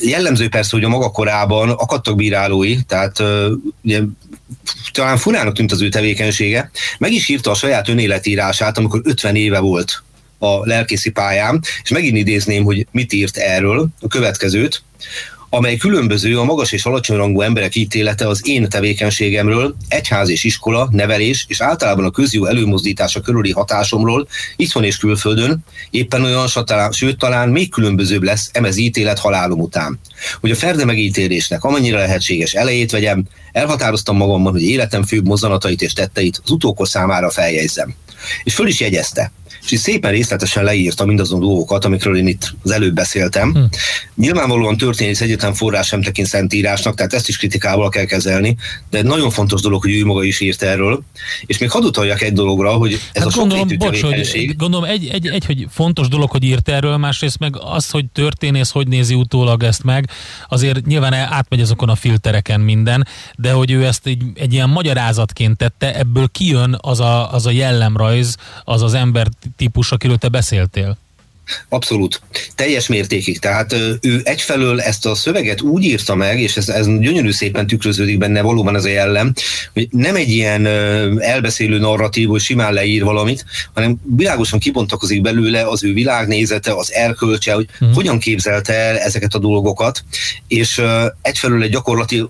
[0.00, 3.22] Jellemző persze, hogy a maga korában akadtak bírálói, tehát
[3.82, 4.00] ugye,
[4.92, 9.58] talán furának tűnt az ő tevékenysége, meg is írta a saját önéletírását, amikor 50 éve
[9.58, 10.02] volt
[10.38, 14.82] a lelkészi pályán, és megint idézném, hogy mit írt erről, a következőt
[15.54, 20.88] amely különböző a magas és alacsony rangú emberek ítélete az én tevékenységemről, egyház és iskola,
[20.90, 26.46] nevelés és általában a közjó előmozdítása körüli hatásomról itthon és külföldön éppen olyan,
[26.90, 30.00] sőt talán még különbözőbb lesz emez ítélet halálom után.
[30.40, 35.92] Hogy a ferde megítélésnek amennyire lehetséges elejét vegyem, elhatároztam magamban, hogy életem főbb mozzanatait és
[35.92, 37.94] tetteit az utókor számára feljegyzem.
[38.44, 39.32] És föl is jegyezte
[39.64, 43.52] és így szépen részletesen leírta mindazon dolgokat, amikről én itt az előbb beszéltem.
[43.52, 43.60] Hm.
[44.14, 48.56] Nyilvánvalóan történész egyetem forrás sem tekint szentírásnak, tehát ezt is kritikával kell kezelni,
[48.90, 51.02] de nagyon fontos dolog, hogy ő maga is írt erről.
[51.46, 55.08] És még hadd utaljak egy dologra, hogy ez hát a gondolom, bocs, hogy, gondolom egy,
[55.08, 59.14] egy, egy, hogy fontos dolog, hogy írt erről, másrészt meg az, hogy történész, hogy nézi
[59.14, 60.10] utólag ezt meg,
[60.48, 65.56] azért nyilván átmegy azokon a filtereken minden, de hogy ő ezt egy, egy ilyen magyarázatként
[65.56, 70.96] tette, ebből kijön az a, az a jellemrajz, az az ember típus, akiről te beszéltél.
[71.68, 72.20] Abszolút.
[72.54, 73.38] Teljes mértékig.
[73.38, 78.18] Tehát ő egyfelől ezt a szöveget úgy írta meg, és ez, ez gyönyörű szépen tükröződik
[78.18, 79.32] benne valóban ez a jellem,
[79.72, 80.66] hogy nem egy ilyen
[81.20, 87.52] elbeszélő narratív, hogy simán leír valamit, hanem világosan kibontakozik belőle az ő világnézete, az erkölcse,
[87.52, 87.92] hogy hmm.
[87.92, 90.04] hogyan képzelte el ezeket a dolgokat,
[90.48, 90.82] és
[91.22, 92.24] egyfelől egy gyakorlati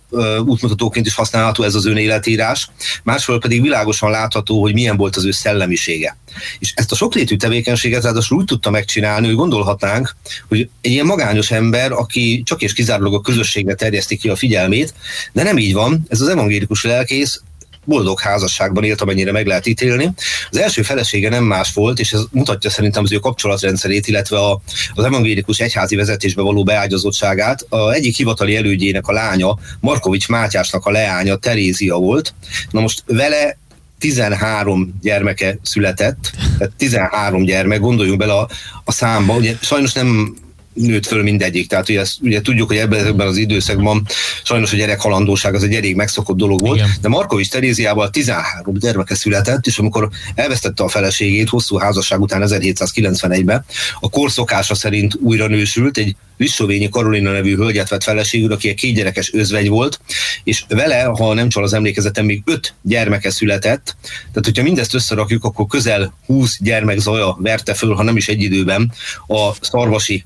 [0.45, 2.69] útmutatóként is használható ez az önéletírás,
[3.03, 6.17] másfelől pedig világosan látható, hogy milyen volt az ő szellemisége.
[6.59, 10.17] És ezt a sokrétű tevékenységet ráadásul úgy tudta megcsinálni, hogy gondolhatnánk,
[10.49, 14.95] hogy egy ilyen magányos ember, aki csak és kizárólag a közösségre terjeszti ki a figyelmét,
[15.33, 16.05] de nem így van.
[16.09, 17.41] Ez az evangélikus lelkész
[17.85, 20.11] boldog házasságban élt, amennyire meg lehet ítélni.
[20.51, 24.61] Az első felesége nem más volt, és ez mutatja szerintem az ő kapcsolatrendszerét, illetve a,
[24.95, 27.67] az evangélikus egyházi vezetésbe való beágyazottságát.
[27.69, 32.35] A egyik hivatali elődjének a lánya, Markovics Mátyásnak a leánya, Terézia volt.
[32.71, 33.59] Na most vele
[34.05, 38.49] 13 gyermeke született, tehát 13 gyermek, gondoljunk bele a,
[38.85, 40.35] a számba, ugye sajnos nem
[40.75, 41.69] nőtt föl mindegyik.
[41.69, 44.07] Tehát ugye, ezt, ugye tudjuk, hogy ebben, ebben az időszakban
[44.43, 46.91] sajnos a gyerekhalandóság az egy elég megszokott dolog volt, Igen.
[47.01, 53.65] de Markovics Teréziával 13 gyermeke született, és amikor elvesztette a feleségét hosszú házasság után 1791-ben,
[54.01, 59.33] a korszokása szerint újra nősült, egy Vissovényi Karolina nevű hölgyet vett feleségül, aki egy kétgyerekes
[59.33, 60.01] özvegy volt,
[60.45, 63.97] és vele, ha nem csal az emlékezetem, még öt gyermeke született.
[64.03, 68.43] Tehát, hogyha mindezt összerakjuk, akkor közel 20 gyermek zaja verte föl, ha nem is egy
[68.43, 68.93] időben,
[69.27, 70.25] a szarvasi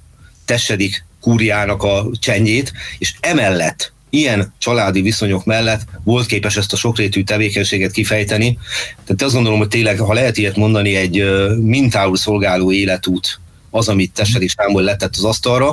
[0.48, 7.22] tessedik kúriának a csenyét, és emellett ilyen családi viszonyok mellett volt képes ezt a sokrétű
[7.22, 8.58] tevékenységet kifejteni.
[9.04, 11.24] Tehát azt gondolom, hogy tényleg, ha lehet ilyet mondani, egy
[11.60, 15.66] mintául szolgáló életút az, amit Tessedik Sámból letett az asztalra.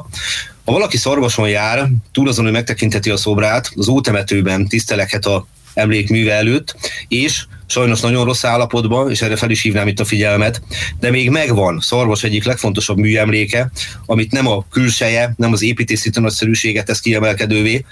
[0.65, 6.33] Ha valaki szarvason jár, túl azon, hogy megtekinteti a szobrát, az ótemetőben tiszteleket a emlékműve
[6.33, 6.75] előtt,
[7.07, 10.61] és sajnos nagyon rossz állapotban, és erre fel is hívnám itt a figyelmet,
[10.99, 13.71] de még megvan Szarvas egyik legfontosabb műemléke,
[14.05, 17.85] amit nem a külseje, nem az építési nagyszerűséget tesz kiemelkedővé,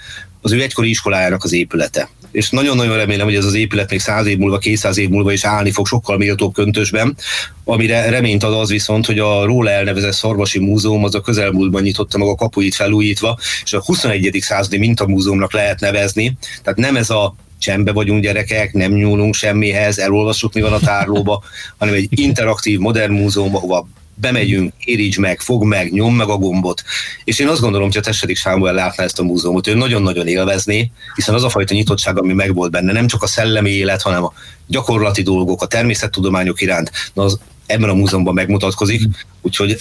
[0.44, 2.08] az ő egykori iskolájának az épülete.
[2.32, 5.44] És nagyon-nagyon remélem, hogy ez az épület még száz év múlva, kétszáz év múlva is
[5.44, 7.16] állni fog sokkal méltóbb köntösben,
[7.64, 12.18] amire reményt ad az viszont, hogy a róla elnevezett Szarvasi Múzeum az a közelmúltban nyitotta
[12.18, 14.38] meg a kapuit felújítva, és a 21.
[14.40, 16.36] századi mintamúzeumnak lehet nevezni.
[16.62, 17.34] Tehát nem ez a
[17.64, 21.42] csembe vagyunk gyerekek, nem nyúlunk semmihez, elolvassuk mi van a tárlóba,
[21.78, 26.82] hanem egy interaktív, modern múzeum, ahova bemegyünk, éríts meg, fog meg, nyom meg a gombot.
[27.24, 30.90] És én azt gondolom, hogy a Tessedik Sámuel látná ezt a múzeumot, ő nagyon-nagyon élvezné,
[31.14, 34.32] hiszen az a fajta nyitottság, ami megvolt benne, nem csak a szellemi élet, hanem a
[34.66, 39.02] gyakorlati dolgok, a természettudományok iránt, na az ebben a múzeumban megmutatkozik,
[39.42, 39.78] úgyhogy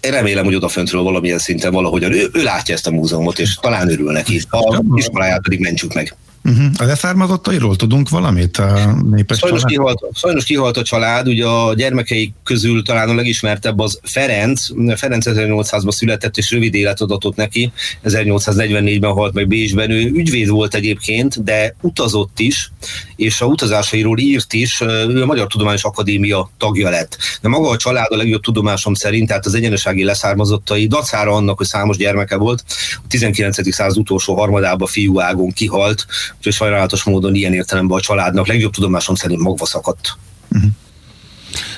[0.00, 3.90] én remélem, hogy odaföntről valamilyen szinten valahogyan ő, ő látja ezt a múzeumot, és talán
[3.90, 4.42] örül neki.
[4.48, 6.16] A iskoláját pedig mentsük meg.
[6.44, 6.64] Uh-huh.
[6.78, 12.34] A leszármazottairól tudunk valamit a népes sajnos kihalt, sajnos kihalt a család, ugye a gyermekei
[12.44, 14.66] közül talán a legismertebb az Ferenc.
[14.96, 17.72] Ferenc 1800-ban született, és rövid életet adott neki.
[18.04, 19.90] 1844-ben halt meg Bécsben.
[19.90, 22.72] Ő ügyvéd volt egyébként, de utazott is,
[23.16, 24.80] és a utazásairól írt is.
[24.80, 27.18] Ő a Magyar Tudományos Akadémia tagja lett.
[27.40, 31.66] De maga a család a legjobb tudomásom szerint, tehát az egyenesági leszármazottai, dacára annak, hogy
[31.66, 32.64] számos gyermeke volt,
[32.96, 33.74] a 19.
[33.74, 39.14] század utolsó harmadában fiú ágon kihalt, úgyhogy sajnálatos módon ilyen értelemben a családnak legjobb tudomásom
[39.14, 40.08] szerint magva szakadt.
[40.50, 40.70] Uh-huh.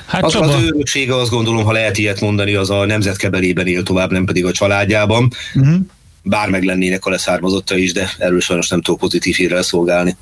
[0.07, 3.83] Hát az, az ő öröksége, azt gondolom, ha lehet ilyet mondani, az a nemzetkebelében él
[3.83, 5.31] tovább, nem pedig a családjában.
[5.55, 5.75] Uh-huh.
[6.23, 10.17] Bár meg lennének a leszármazotta is, de erről sajnos nem tudok pozitív hírrel szolgálni.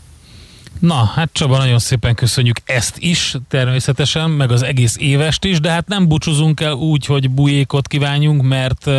[0.80, 5.70] Na, hát Csaba, nagyon szépen köszönjük ezt is természetesen, meg az egész évest is, de
[5.70, 8.90] hát nem búcsúzunk el úgy, hogy bujékot kívánjunk, mert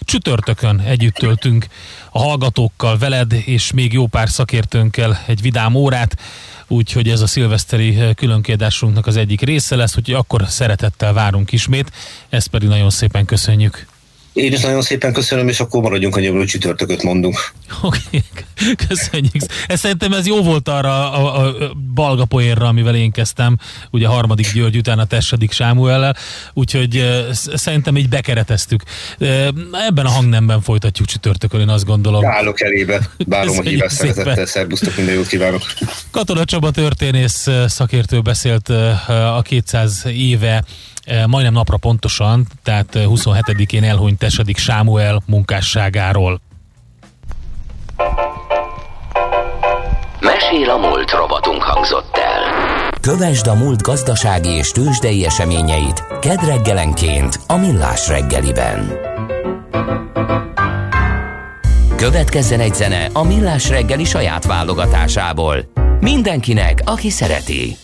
[0.00, 1.66] csütörtökön együtt töltünk
[2.10, 6.16] a hallgatókkal, veled és még jó pár szakértőnkkel egy vidám órát,
[6.66, 11.92] úgyhogy ez a szilveszteri különkiadásunknak az egyik része lesz, úgyhogy akkor szeretettel várunk ismét,
[12.28, 13.86] ezt pedig nagyon szépen köszönjük.
[14.32, 17.52] Én is nagyon szépen köszönöm, és akkor maradjunk annyiban, hogy csütörtököt mondunk.
[17.82, 18.74] Oké, okay.
[18.88, 19.42] köszönjük.
[19.66, 23.58] Ez szerintem ez jó volt arra a, a, a balga poérra, amivel én kezdtem,
[23.90, 26.16] ugye harmadik György után a tessedik Sámuellel,
[26.52, 28.82] úgyhogy uh, szerintem így bekereteztük.
[29.88, 32.26] Ebben a hangnemben folytatjuk csütörtökön, én azt gondolom.
[32.26, 35.62] Állok elébe, várom a hívás szeretettel, szervusztok, minden jót kívánok.
[36.10, 38.68] Katona Csaba történész szakértő beszélt
[39.08, 40.64] a 200 éve
[41.26, 46.40] majdnem napra pontosan, tehát 27-én eh, elhunyt Tesedik Sámuel munkásságáról.
[50.20, 52.90] Mesél a múlt robotunk hangzott el.
[53.00, 58.92] Kövesd a múlt gazdasági és tőzsdei eseményeit kedd reggelenként a Millás reggeliben.
[61.96, 65.56] Következzen egy zene a Millás reggeli saját válogatásából.
[66.00, 67.76] Mindenkinek, aki szereti.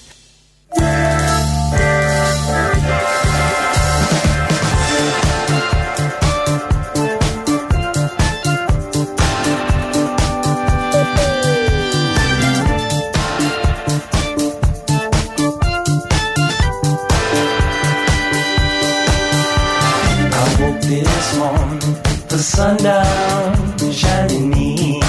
[22.59, 25.01] Sundown shining me.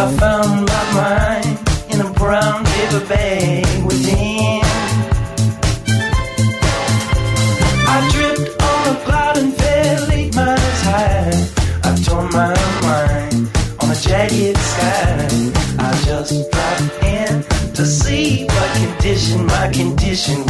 [0.00, 1.54] I found my mind
[1.92, 4.60] in a brown paper bag within.
[7.94, 11.32] I tripped on a cloud and fell eight miles high.
[11.88, 13.48] I tore my mind
[13.80, 15.28] on a jagged sky.
[15.86, 17.32] I just dropped in
[17.76, 20.47] to see what condition my condition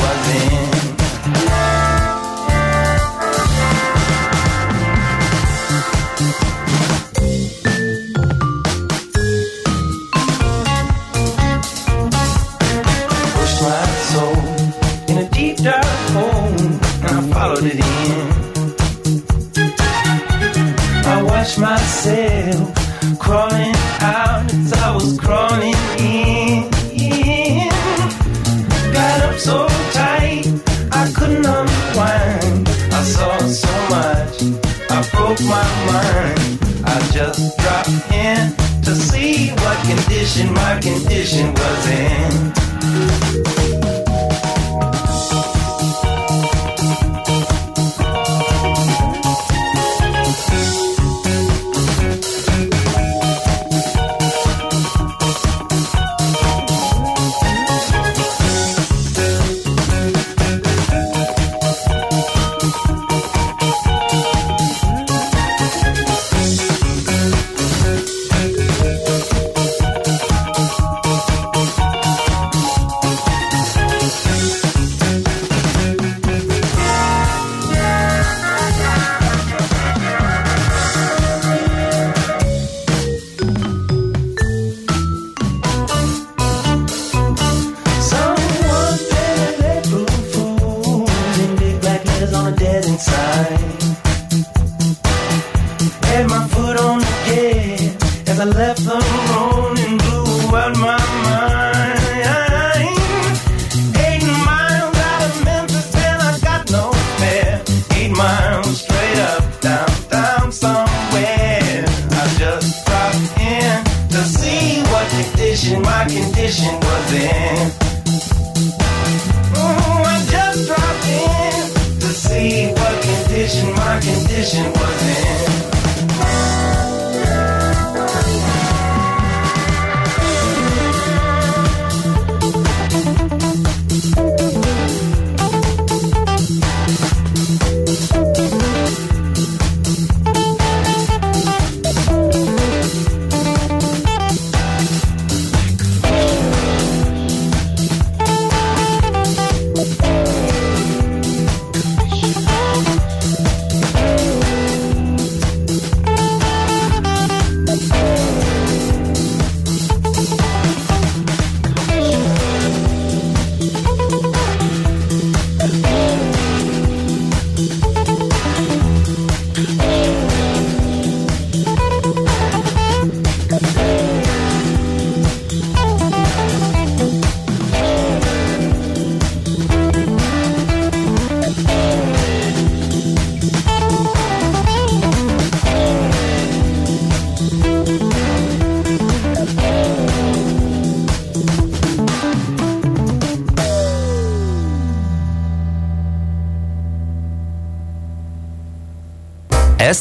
[41.99, 43.48] hand.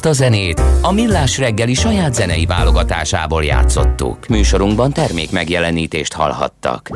[0.07, 4.27] A zenét a Millás reggeli saját zenei válogatásából játszottuk.
[4.27, 6.89] Műsorunkban termék megjelenítést hallhattak.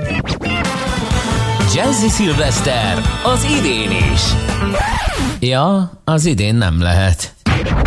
[1.76, 4.22] Jazzy Silvester az idén is.
[5.40, 7.34] Ja, az idén nem lehet.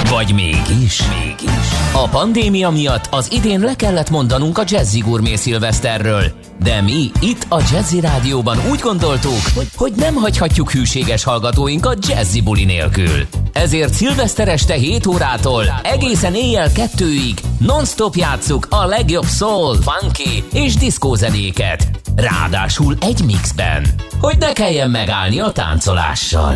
[0.09, 1.03] Vagy mégis?
[1.19, 1.69] Mégis.
[1.93, 6.25] A pandémia miatt az idén le kellett mondanunk a Jazzy Gourmet Szilveszterről.
[6.63, 12.41] De mi itt a Jazzy Rádióban úgy gondoltuk, hogy, hogy nem hagyhatjuk hűséges hallgatóinkat Jazzy
[12.41, 13.27] buli nélkül.
[13.55, 20.75] Ezért szilveszter este 7 órától egészen éjjel kettőig non-stop játsszuk a legjobb soul, funky és
[20.75, 21.89] diszkózenéket.
[22.17, 23.85] Ráadásul egy mixben,
[24.21, 26.55] hogy ne kelljen megállni a táncolással.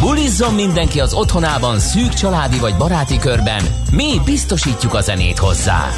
[0.00, 5.88] Bulizzon mindenki az otthonában szűk családi vagy baráti körben, mi biztosítjuk a zenét hozzá.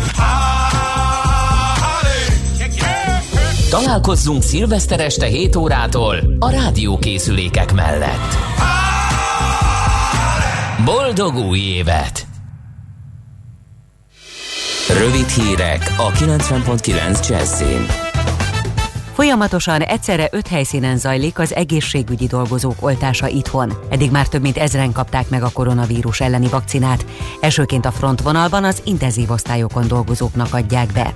[3.71, 8.37] Találkozzunk szilveszter este 7 órától a rádiókészülékek mellett.
[10.85, 12.27] Boldog új évet!
[14.89, 18.12] Rövid hírek a 90.9 Jazzin.
[19.23, 23.73] Folyamatosan egyszerre öt helyszínen zajlik az egészségügyi dolgozók oltása itthon.
[23.91, 27.05] Eddig már több mint ezren kapták meg a koronavírus elleni vakcinát.
[27.41, 31.15] Elsőként a frontvonalban az intenzív osztályokon dolgozóknak adják be.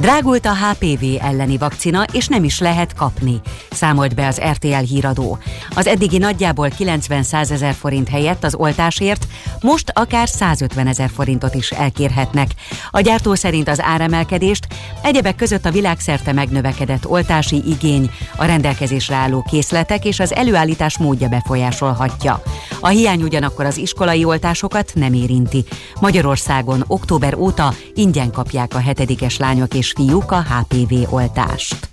[0.00, 5.38] Drágult a HPV elleni vakcina, és nem is lehet kapni, számolt be az RTL híradó.
[5.74, 9.26] Az eddigi nagyjából 90-100 ezer forint helyett az oltásért
[9.60, 12.50] most akár 150 ezer forintot is elkérhetnek.
[12.90, 14.66] A gyártó szerint az áremelkedést
[15.02, 17.06] egyebek között a világszerte megnövekedett
[17.38, 22.42] oltási igény, a rendelkezésre álló készletek és az előállítás módja befolyásolhatja.
[22.80, 25.64] A hiány ugyanakkor az iskolai oltásokat nem érinti.
[26.00, 31.88] Magyarországon október óta ingyen kapják a hetedikes lányok és fiúk a HPV oltást.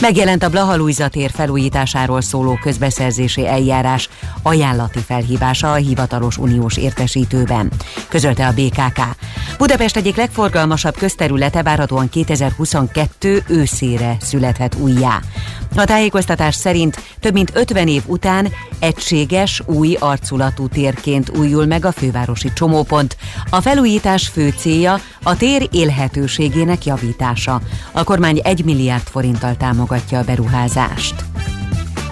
[0.00, 4.08] Megjelent a Blaha tér felújításáról szóló közbeszerzési eljárás
[4.42, 7.72] ajánlati felhívása a hivatalos uniós értesítőben,
[8.08, 9.00] közölte a BKK.
[9.58, 15.20] Budapest egyik legforgalmasabb közterülete várhatóan 2022 őszére születhet újjá.
[15.76, 21.92] A tájékoztatás szerint több mint 50 év után egységes, új arculatú térként újul meg a
[21.92, 23.16] fővárosi csomópont.
[23.50, 27.60] A felújítás fő célja a tér élhetőségének javítása.
[27.92, 31.24] A kormány 1 milliárd forinttal támogatja a beruházást.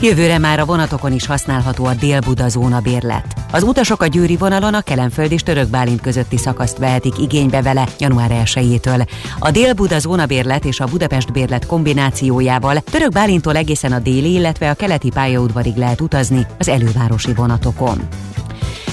[0.01, 3.35] Jövőre már a vonatokon is használható a Dél-Buda zóna bérlet.
[3.53, 5.69] Az utasok a Győri vonalon a Kelenföld és Török
[6.01, 9.09] közötti szakaszt vehetik igénybe vele január 1-től.
[9.39, 13.13] A Dél-Buda zóna bérlet és a Budapest bérlet kombinációjával Török
[13.57, 18.09] egészen a déli, illetve a keleti pályaudvarig lehet utazni az elővárosi vonatokon.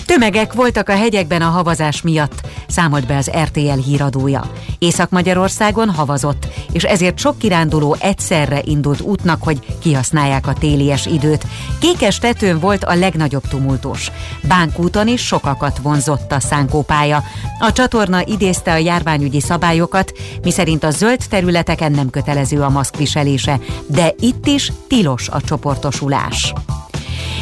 [0.10, 4.52] Tömegek voltak a hegyekben a havazás miatt, számolt be az RTL híradója.
[4.80, 11.46] Észak-Magyarországon havazott, és ezért sok kiránduló egyszerre indult útnak, hogy kihasználják a télies időt.
[11.80, 14.12] Kékes tetőn volt a legnagyobb tumultus.
[14.48, 17.24] Bánkúton is sokakat vonzott a szánkópálya.
[17.60, 20.12] A csatorna idézte a járványügyi szabályokat,
[20.44, 26.54] miszerint a zöld területeken nem kötelező a maszkviselése, de itt is tilos a csoportosulás.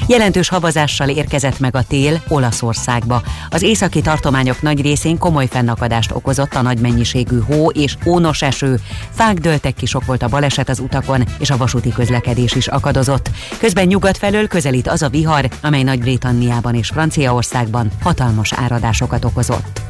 [0.08, 3.22] Jelentős havazással érkezett meg a tél Olaszországba.
[3.50, 8.80] Az északi tartományok nagy részén komoly fennakadást okozott a nagy mennyiségű hó és ónos eső.
[9.12, 13.30] Fák dőltek ki, sok volt a baleset az utakon, és a vasúti közlekedés is akadozott.
[13.58, 19.82] Közben nyugat felől közelít az a vihar, amely Nagy-Britanniában és Franciaországban hatalmas áradásokat okozott.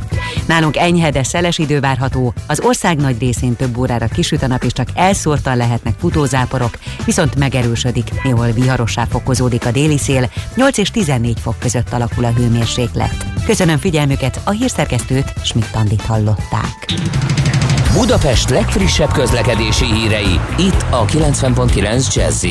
[0.45, 4.63] Nálunk enyhe, de szeles idő várható, az ország nagy részén több órára kisüt a nap,
[4.63, 10.91] és csak elszórtan lehetnek futózáporok, viszont megerősödik, néhol viharossá fokozódik a déli szél, 8 és
[10.91, 13.26] 14 fok között alakul a hőmérséklet.
[13.45, 16.93] Köszönöm figyelmüket, a hírszerkesztőt Schmidt-Tandit hallották.
[17.93, 22.45] Budapest legfrissebb közlekedési hírei, itt a 90.9 jazz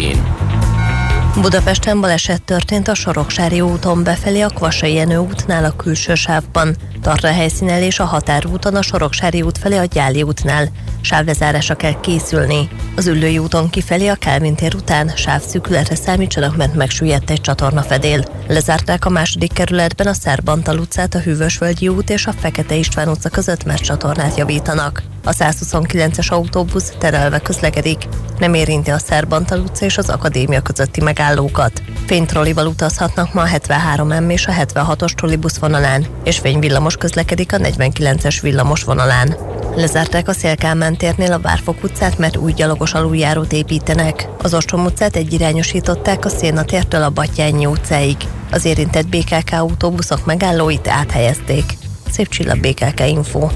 [1.40, 6.76] Budapesten baleset történt a Soroksári úton befelé a Kvasai Jenő útnál a külső sávban.
[7.06, 10.68] Tart a helyszínelés a határúton a Soroksári út felé a Gyáli útnál.
[11.00, 12.68] Sávlezárásra kell készülni.
[12.96, 18.24] Az Üllői úton kifelé a Kálvin tér után sávszűkületre számítsanak, mert megsüllyedt egy csatornafedél.
[18.48, 23.28] Lezárták a második kerületben a Szerbantal utcát, a Hűvösvölgyi út és a Fekete István utca
[23.28, 25.02] között más csatornát javítanak.
[25.24, 28.08] A 129-es autóbusz terelve közlekedik.
[28.38, 31.82] Nem érinti a Szerbantal utca és az Akadémia közötti megállókat.
[32.06, 37.58] Fénytrollival utazhatnak ma a 73 M és a 76-os trollibusz vonalán, és fényvillamos közlekedik a
[37.58, 39.36] 49-es villamos vonalán.
[39.74, 44.28] Lezárták a Szélkámán térnél a Várfok utcát, mert új gyalogos aluljárót építenek.
[44.42, 48.16] Az Ostrom utcát egyirányosították a Szénatértől a Batyányi utcáig.
[48.50, 51.64] Az érintett BKK autóbuszok megállóit áthelyezték.
[52.10, 53.48] Szép csillag BKK Info.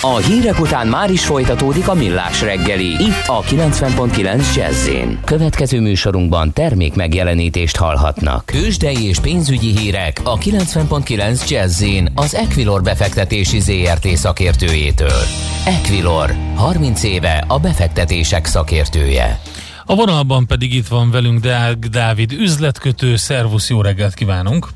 [0.00, 4.88] A hírek után már is folytatódik a millás reggeli, itt a 90.9 jazz
[5.24, 8.44] Következő műsorunkban termék megjelenítést hallhatnak.
[8.46, 11.84] Kősdei és pénzügyi hírek a 90.9 jazz
[12.14, 15.22] az Equilor befektetési ZRT szakértőjétől.
[15.66, 19.40] Equilor, 30 éve a befektetések szakértője.
[19.84, 24.68] A vonalban pedig itt van velünk Deák Dávid, üzletkötő, szervusz, jó reggelt kívánunk!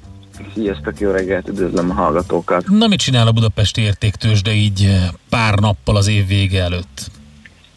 [0.55, 2.68] Sziasztok, jó reggelt, üdvözlöm a hallgatókat.
[2.68, 7.11] Na, mit csinál a budapesti értéktős, de így eh, pár nappal az év vége előtt?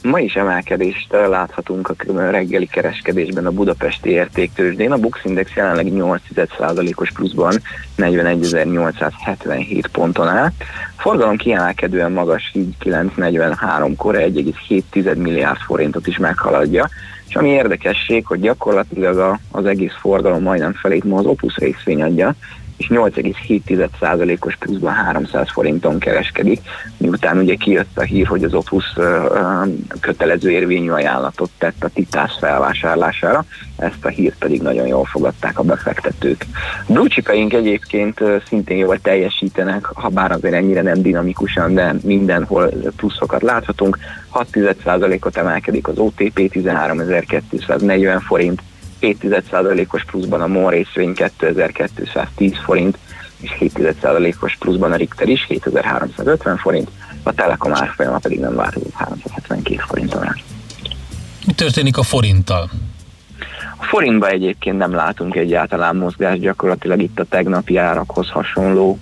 [0.02, 1.96] Ma is emelkedést eh, láthatunk a
[2.30, 4.92] reggeli kereskedésben a budapesti értéktősdén.
[4.92, 7.62] A Bux Index jelenleg 8%-os pluszban
[7.98, 10.52] 41.877 ponton áll.
[10.98, 16.90] Forgalom kiemelkedően magas, így 943-kor 1,7 milliárd forintot is meghaladja.
[17.34, 22.36] És ami érdekesség, hogy gyakorlatilag az egész forgalom majdnem felét ma az Opus részvény adja,
[22.78, 26.62] és 8,7%-os pluszban 300 forinton kereskedik,
[26.98, 28.86] miután ugye kijött a hír, hogy az Opus
[30.00, 33.46] kötelező érvényű ajánlatot tett a Titász felvásárlására,
[33.78, 36.46] ezt a hírt pedig nagyon jól fogadták a befektetők.
[37.08, 43.98] Chipeink egyébként szintén jól teljesítenek, ha bár azért ennyire nem dinamikusan, de mindenhol pluszokat láthatunk.
[44.34, 48.62] 6%-ot emelkedik az OTP 13.240 forint,
[49.04, 52.98] 7,1%-os pluszban a MOL részvény 2210 forint,
[53.40, 56.90] és 7,1%-os pluszban a Richter is 7350 forint,
[57.24, 60.36] a Telekom árfolyama pedig nem változott 372 forinton áll.
[61.46, 62.70] Mi történik a forinttal?
[63.78, 69.00] A forintban egyébként nem látunk egyáltalán mozgást, gyakorlatilag itt a tegnapi árakhoz hasonló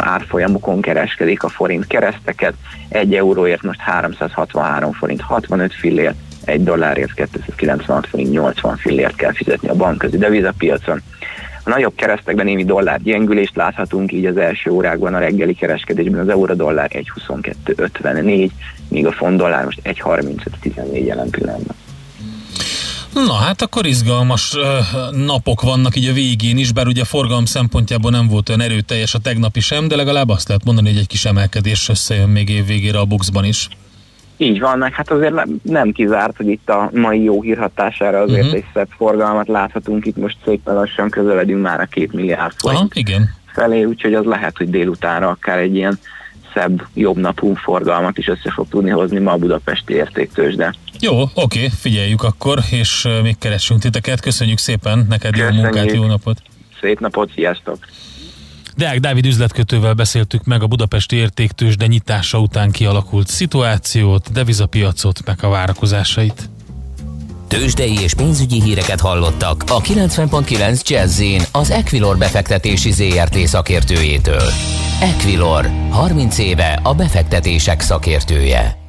[0.00, 2.54] árfolyamokon kereskedik a forint kereszteket.
[2.88, 9.68] Egy euróért most 363 forint 65 fillért, egy dollárért 296 forint 80 fillért kell fizetni
[9.68, 11.02] a bankközi devizapiacon.
[11.64, 16.28] A nagyobb keresztekben némi dollár gyengülést láthatunk, így az első órákban a reggeli kereskedésben az
[16.28, 18.50] euró dollár 1,2254,
[18.88, 21.76] míg a font dollár most 1,3514 jelen pillanatban.
[23.14, 24.56] Na hát akkor izgalmas
[25.10, 29.18] napok vannak így a végén is, bár ugye forgalom szempontjából nem volt olyan erőteljes a
[29.18, 32.98] tegnapi sem, de legalább azt lehet mondani, hogy egy kis emelkedés összejön még év végére
[32.98, 33.68] a boxban is.
[34.42, 38.20] Így van, meg hát azért nem, nem kizárt, hogy itt a mai jó hír hatására
[38.20, 38.56] azért uh-huh.
[38.56, 43.34] egy szebb forgalmat láthatunk, itt most szépen lassan közeledünk már a két milliárd Aha, igen.
[43.46, 45.98] felé, úgyhogy az lehet, hogy délutánra akár egy ilyen
[46.54, 50.74] szebb, jobb napú forgalmat is össze fog tudni hozni ma a budapesti értéktősde.
[51.00, 54.20] Jó, oké, figyeljük akkor, és még keresünk titeket.
[54.20, 55.64] Köszönjük szépen, neked jó Köszönjük.
[55.64, 56.42] munkát, jó napot!
[56.80, 57.78] Szép napot, sziasztok!
[58.76, 65.44] Deák Dávid üzletkötővel beszéltük meg a budapesti értéktős, de nyitása után kialakult szituációt, devizapiacot, meg
[65.44, 66.50] a várakozásait.
[67.48, 74.52] Tőzsdei és pénzügyi híreket hallottak a 90.9 jazz az Equilor befektetési ZRT szakértőjétől.
[75.00, 78.80] Equilor, 30 éve a befektetések szakértője.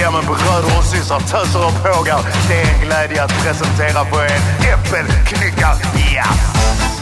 [0.00, 2.20] Ja men bröder och systrar, töser och pågar.
[2.48, 4.40] Det är en glädje att presentera för er
[4.72, 6.97] Äppelknyckar-jazz.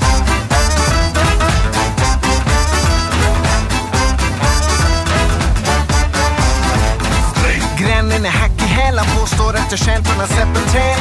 [8.17, 10.99] Grannen är hack i hälar, påstår att jag känt från hans äppelträd.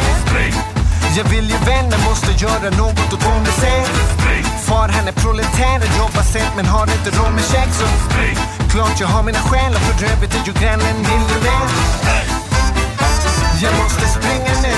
[1.18, 3.86] Jag vill ju vänner, måste göra något åt vår misär.
[4.68, 7.88] Far han är proletär jobbar sent men har inte råd med käk så
[8.72, 11.68] klart jag har mina skäl och för övrigt är ju grannen miljonär.
[13.64, 14.76] Jag måste springa nu,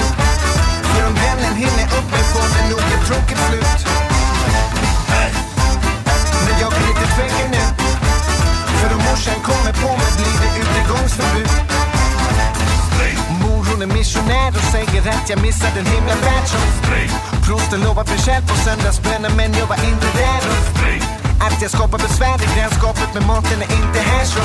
[0.90, 3.80] för om vännen hinner upp mig får det nog ett tråkigt slut.
[6.46, 7.64] Men jag kan inte tveka nu,
[8.80, 11.87] för om morsan kommer på mig blir det utegångsförbud.
[15.04, 16.62] Säger att jag missade en himla som
[17.46, 20.42] Prosten lovat mig kärlek på söndagsbönen men jag var inte där.
[20.54, 24.44] Och Att jag skapar besvär i grannskapet med maten är inte här så.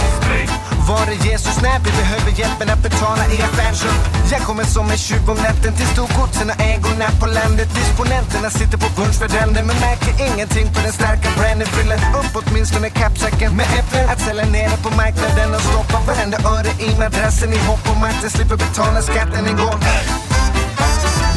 [0.88, 3.90] Var är Jesus när vi behöver hjälpen att betala i affären så?
[4.32, 7.68] Jag kommer som en tjuv om natten till storgodsen och ägorna på landet.
[7.80, 13.50] Disponenterna sitter på bundsföräldern men märker ingenting på den starka branden Fyller upp åtminstone kappsäcken
[13.59, 14.05] med äpplen.
[14.12, 18.18] Att sälja nere på marknaden och stoppa varenda öre i madrassen i hopp om att
[18.24, 19.80] jag slipper betala skatten en gång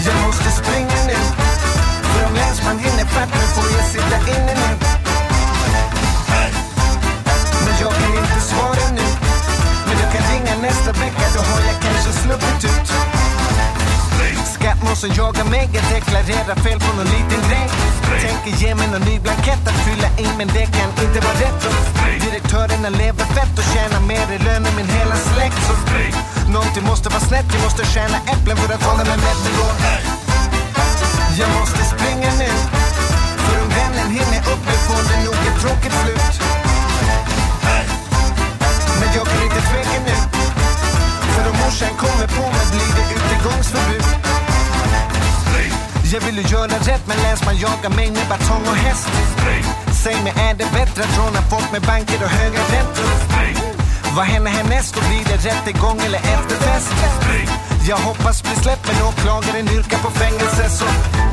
[0.06, 1.18] jag måste springa nu.
[2.04, 4.70] För om länsman hinner fatt mig får jag sitta inne nu.
[7.66, 9.08] Men jag kan inte svara nu.
[9.86, 12.75] Men du kan ringa nästa vecka, då har jag kanske sluppit ut.
[14.66, 17.68] Skattmåsen jagar mig, jag deklarerar fel på någon liten grej.
[18.26, 21.60] Tänker ge mig någon ny blankett att fylla i men det kan inte vara rätt
[22.26, 25.62] Direktörerna lever fett och tjänar mer i lön än min hela släkt.
[25.68, 25.74] Så
[26.56, 29.74] Någonting måste vara snett, jag måste tjäna äpplen för att hålla mig mätt det går
[31.42, 32.52] Jag måste springa nu
[33.46, 36.36] För om vännen hinner upp får det nog ett tråkigt slut.
[39.00, 40.16] Men jag kan inte tveka nu
[41.34, 44.26] För om morsan kommer på mig blir det utegångsförbud
[46.14, 49.10] jag vill ju göra rätt men länsman jagar mig med batong och häst
[50.04, 53.10] Säg mig är det bättre att råna folk med banker och höga räntor?
[54.16, 54.96] Vad händer härnäst?
[54.96, 56.94] Då blir det rättegång eller efterfest?
[57.88, 60.86] Jag hoppas bli släppt men åklagaren yrkar på fängelse så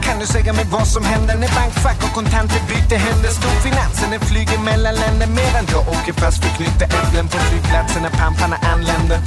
[0.06, 3.28] kan du säga mig vad som händer när bankfack och kontanter byter händer?
[3.28, 8.56] Storfinansen flyger mellan länder medan jag åker fast för knyta äpplen på flygplatsen när pamparna
[8.72, 9.18] anländer.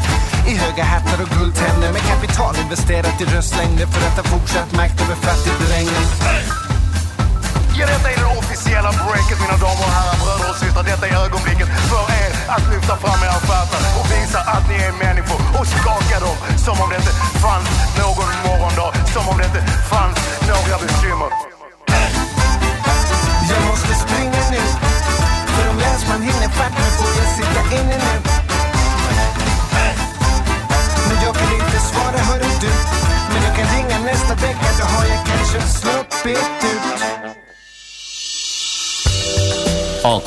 [0.52, 5.02] I höga hattar och guldtänder med kapital investerat i röstlängder för att ha fortsatt makt
[5.04, 6.04] över fattigdrängen.
[7.80, 9.15] Ja, detta är den officiella break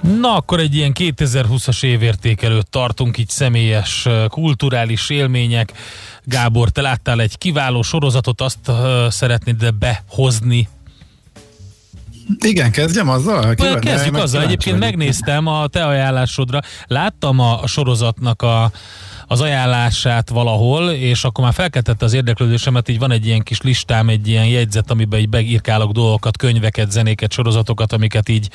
[0.00, 5.72] Na, akkor egy ilyen 2020-as évérték előtt tartunk, így személyes kulturális élmények.
[6.24, 8.76] Gábor, te láttál egy kiváló sorozatot, azt uh,
[9.08, 10.68] szeretnéd behozni.
[12.38, 13.54] Igen, kezdjem azzal?
[13.60, 18.70] Olyan Kezdjük azzal, egyébként megnéztem a te ajánlásodra, láttam a, a sorozatnak a,
[19.30, 24.08] az ajánlását valahol, és akkor már felkeltette az érdeklődésemet, így van egy ilyen kis listám,
[24.08, 28.48] egy ilyen jegyzet, amiben így beírkálok dolgokat, könyveket, zenéket, sorozatokat, amiket így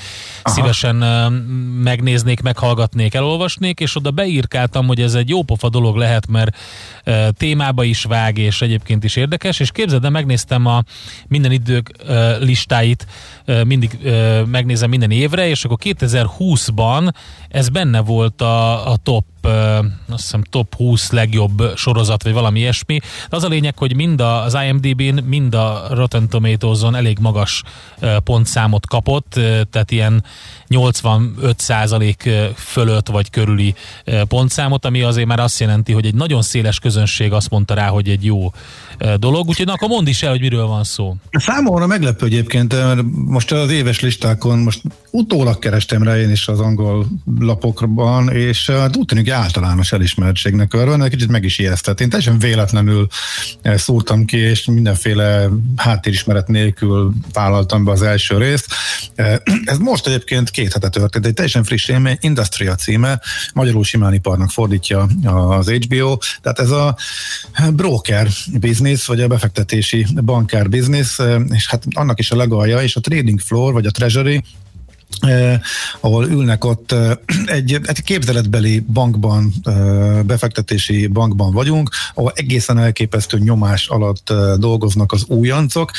[0.43, 0.55] Aha.
[0.55, 0.95] szívesen
[1.83, 6.57] megnéznék, meghallgatnék, elolvasnék, és oda beírkáltam, hogy ez egy jópofa dolog lehet, mert
[7.37, 10.83] témába is vág, és egyébként is érdekes, és képzeld, de megnéztem a
[11.27, 11.91] minden idők
[12.39, 13.07] listáit,
[13.63, 13.97] mindig
[14.45, 17.13] megnézem minden évre, és akkor 2020-ban
[17.53, 19.25] ez benne volt a, a top
[20.09, 22.99] azt hiszem top 20 legjobb sorozat, vagy valami ilyesmi.
[23.29, 27.63] De az a lényeg, hogy mind az IMDb-n, mind a Rotten Tomatoes-on elég magas
[28.23, 29.31] pontszámot kapott,
[29.69, 30.23] tehát ilyen
[30.69, 33.73] 85% fölött vagy körüli
[34.27, 38.09] pontszámot, ami azért már azt jelenti, hogy egy nagyon széles közönség azt mondta rá, hogy
[38.09, 38.51] egy jó
[39.17, 41.15] dolog, úgyhogy na, akkor mondd is el, hogy miről van szó.
[41.31, 44.81] Számomra meglepő egyébként, mert most az éves listákon most
[45.11, 47.07] utólag kerestem rá én is az angol
[47.45, 52.01] lapokban, és hát úgy tűnik általános elismertségnek örvend, kicsit meg is ijesztett.
[52.01, 53.07] Én teljesen véletlenül
[53.63, 58.67] szúrtam ki, és mindenféle háttérismeret nélkül vállaltam be az első részt.
[59.65, 63.21] Ez most egyébként két hete történt, egy teljesen friss élmény, Industria címe,
[63.53, 66.97] magyarul simán iparnak fordítja az HBO, tehát ez a
[67.73, 68.27] broker
[68.59, 71.19] business, vagy a befektetési bankár business,
[71.49, 74.43] és hát annak is a legalja, és a trading floor, vagy a treasury,
[75.21, 75.59] eh,
[75.99, 77.11] ahol ülnek ott eh,
[77.45, 85.11] egy, egy képzeletbeli bankban, eh, befektetési bankban vagyunk, ahol egészen elképesztő nyomás alatt eh, dolgoznak
[85.11, 85.91] az újancok,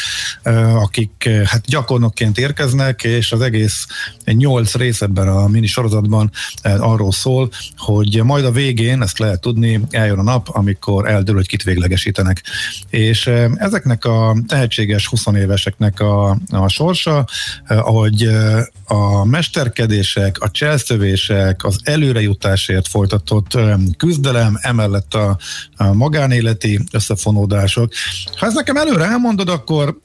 [0.43, 3.87] eh, akik eh, hát gyakornokként érkeznek, és az egész
[4.25, 6.31] nyolc rész ebben a mini sorozatban
[6.63, 11.47] arról szól, hogy majd a végén, ezt lehet tudni, eljön a nap, amikor eldől, hogy
[11.47, 12.43] kit véglegesítenek.
[12.91, 17.27] És ezeknek a tehetséges 20 éveseknek a, a sorsa,
[17.67, 18.65] ahogy eh,
[19.05, 23.59] a mesterkedések, a cselszövések, az előrejutásért folytatott
[23.97, 25.39] küzdelem, emellett a,
[25.77, 27.93] a magánéleti összefonódások.
[28.37, 29.99] Ha ezt nekem előre elmondod, akkor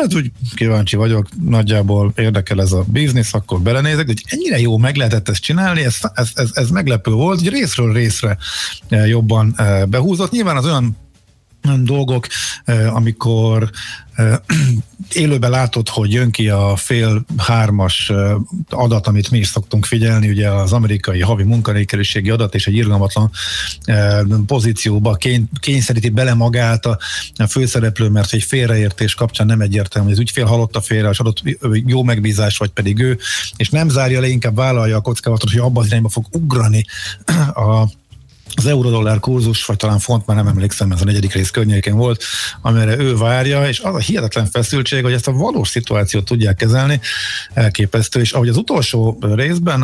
[0.00, 4.96] Hát úgy kíváncsi vagyok, nagyjából érdekel ez a biznisz, akkor belenézek, hogy ennyire jó meg
[4.96, 8.38] lehetett ezt csinálni, ez, ez, ez, ez meglepő volt, hogy részről részre
[8.88, 10.30] jobban eh, behúzott.
[10.30, 10.96] Nyilván az olyan
[11.84, 12.26] dolgok,
[12.88, 13.70] amikor
[15.12, 18.12] élőben látod, hogy jön ki a fél hármas
[18.70, 23.30] adat, amit mi is szoktunk figyelni, ugye az amerikai havi munkanélküliségi adat, és egy irgalmatlan
[24.46, 26.98] pozícióba kény, kényszeríti bele magát a,
[27.36, 31.42] a főszereplő, mert egy félreértés kapcsán nem egyértelmű, hogy az ügyfél halotta félre, és adott
[31.86, 33.18] jó megbízás, vagy pedig ő,
[33.56, 36.84] és nem zárja le, inkább vállalja a kockázatot, hogy abban az irányba fog ugrani
[37.54, 37.88] a
[38.56, 42.24] az eurodollár kurzus, vagy talán font, már nem emlékszem, ez a negyedik rész környékén volt,
[42.60, 47.00] amire ő várja, és az a hihetetlen feszültség, hogy ezt a valós szituációt tudják kezelni,
[47.54, 49.82] elképesztő, és ahogy az utolsó részben,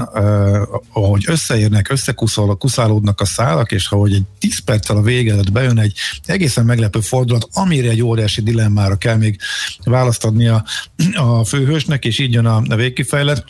[0.93, 5.95] ahogy összeérnek, összekuszálódnak a szálak, és ahogy egy 10 perccel a vége előtt bejön egy
[6.25, 9.39] egészen meglepő fordulat, amire egy óriási dilemmára kell még
[9.85, 10.65] választ adni a,
[11.15, 13.45] a főhősnek, és így jön a, a végkifejlet,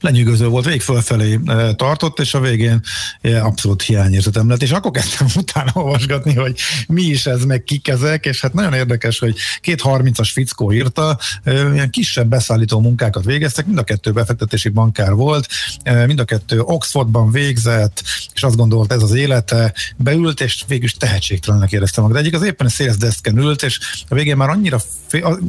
[0.00, 1.38] lenyűgöző volt, végig fölfelé
[1.76, 2.80] tartott, és a végén
[3.22, 8.26] abszolút hiányérzetem lett, és akkor kezdtem utána olvasgatni, hogy mi is ez, meg kik ezek,
[8.26, 13.78] és hát nagyon érdekes, hogy két 30-as fickó írta, ilyen kisebb beszállító munkákat végeztek, mind
[13.78, 15.48] a kettő befektetési bankár volt,
[16.06, 18.02] mind a kettő Oxfordban végzett,
[18.34, 22.18] és azt gondolt ez az élete, beült, és végül is tehetségtelenek érezte magát.
[22.18, 24.80] Egyik az éppen a sales desken ült, és a végén már annyira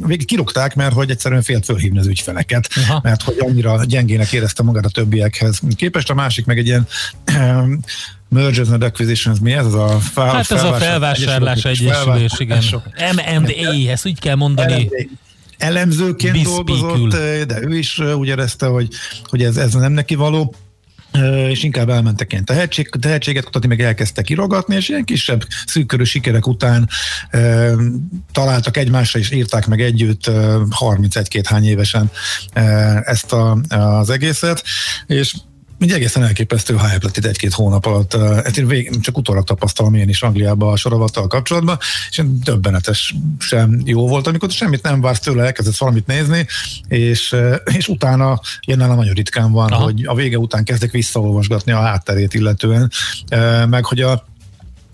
[0.06, 3.00] végig kirúgták, mert hogy egyszerűen félt fölhívni az ügyfeleket, Aha.
[3.02, 6.10] mert hogy annyira gyengének érezte magát a többiekhez képest.
[6.10, 6.86] A másik meg egy ilyen
[8.28, 9.66] mergers and acquisitions, mi ez?
[9.66, 12.62] az a fel, hát ez a felvásárlás egyesülés, igen.
[13.14, 14.88] M&A, ezt úgy kell mondani.
[15.58, 17.10] Elemzőként dolgozott,
[17.46, 18.88] de ő is úgy érezte, hogy,
[19.24, 20.54] hogy ez, ez nem neki való
[21.48, 26.46] és inkább elmentek ilyen tehetség, tehetséget kutatni, meg elkezdtek kirogatni, és ilyen kisebb szűkörű sikerek
[26.46, 26.88] után
[27.30, 27.70] e,
[28.32, 30.32] találtak egymásra, és írták meg együtt e,
[30.84, 32.10] 31-két hány évesen
[32.52, 32.62] e,
[33.04, 34.64] ezt a, az egészet,
[35.06, 35.34] és
[35.82, 38.14] Ugye egészen elképesztő hype lett itt egy-két hónap alatt.
[38.14, 41.78] Ezt én vég, csak utólag tapasztalom én is Angliába a sorovattal kapcsolatban,
[42.10, 46.46] és döbbenetes sem jó volt, amikor semmit nem vársz tőle, elkezdesz valamit nézni,
[46.88, 49.82] és, és utána ilyen nálam nagyon ritkán van, Aha.
[49.82, 52.90] hogy a vége után kezdek visszaolvasgatni a hátterét illetően,
[53.68, 54.24] meg hogy a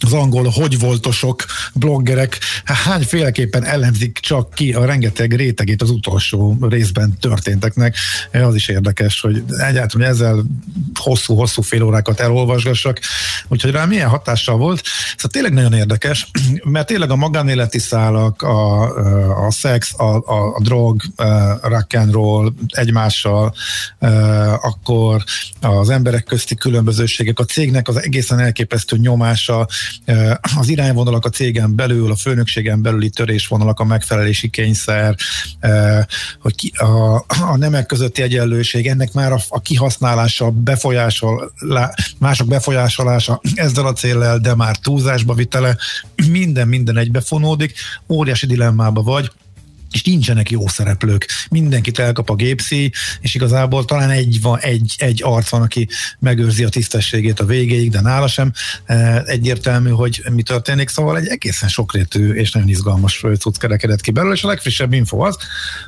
[0.01, 1.45] az angol hogy voltosok,
[1.75, 7.97] bloggerek hányféleképpen elemzik csak ki a rengeteg rétegét az utolsó részben történteknek.
[8.33, 10.45] Az is érdekes, hogy egyáltalán ezzel
[10.95, 13.01] hosszú-hosszú fél órákat elolvasgassak,
[13.49, 14.83] úgyhogy rá milyen hatással volt.
[15.17, 16.31] Szóval tényleg nagyon érdekes,
[16.63, 22.13] mert tényleg a magánéleti szálak, a, a szex, a, a, a drog, a rock and
[22.13, 23.55] roll egymással,
[24.63, 25.25] akkor
[25.61, 29.69] az emberek közti különbözőségek, a cégnek az egészen elképesztő nyomása,
[30.59, 35.17] az irányvonalak a cégen belül, a főnökségen belüli törésvonalak, a megfelelési kényszer,
[36.41, 41.53] hogy a, a nemek közötti egyenlőség, ennek már a, a kihasználása, befolyásol,
[42.19, 45.77] mások befolyásolása ezzel a céllel, de már túlzásba vitele,
[46.31, 47.73] minden, minden egybefonódik,
[48.09, 49.31] óriási dilemmába vagy,
[49.93, 51.29] és nincsenek jó szereplők.
[51.51, 56.65] Mindenkit elkap a gépszi, és igazából talán egy, van, egy, egy arc van, aki megőrzi
[56.65, 58.53] a tisztességét a végéig, de nála sem
[58.85, 64.11] e, egyértelmű, hogy mi történik, szóval egy egészen sokrétű és nagyon izgalmas cucc kerekedett ki
[64.11, 65.37] belőle, és a legfrissebb info az,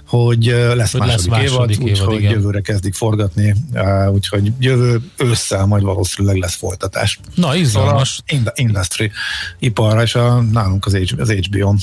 [0.07, 4.53] hogy e, lesz hogy második, lesz második évad, évad úgyhogy jövőre kezdik forgatni, e, úgyhogy
[4.59, 7.21] jövő ősszel majd valószínűleg lesz folytatás.
[7.35, 8.21] Na, izgalmas.
[8.27, 9.11] Szóval industry
[9.59, 11.77] iparra, és a, nálunk az, H, az HBO-n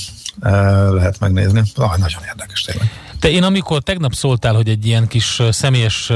[0.90, 1.62] lehet megnézni.
[1.74, 2.90] Ah, nagyon érdekes tényleg.
[3.18, 6.10] Te én amikor tegnap szóltál, hogy egy ilyen kis személyes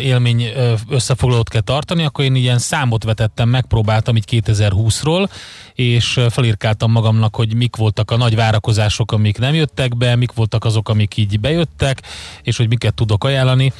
[0.00, 0.46] élmény
[0.88, 5.30] összefoglalót kell tartani, akkor én ilyen számot vetettem, megpróbáltam így 2020-ról,
[5.74, 10.64] és felírkáltam magamnak, hogy mik voltak a nagy várakozások, amik nem jöttek be, mik voltak
[10.64, 12.02] azok, amik így bejöttek,
[12.42, 13.72] és hogy miket tudok ajánlani.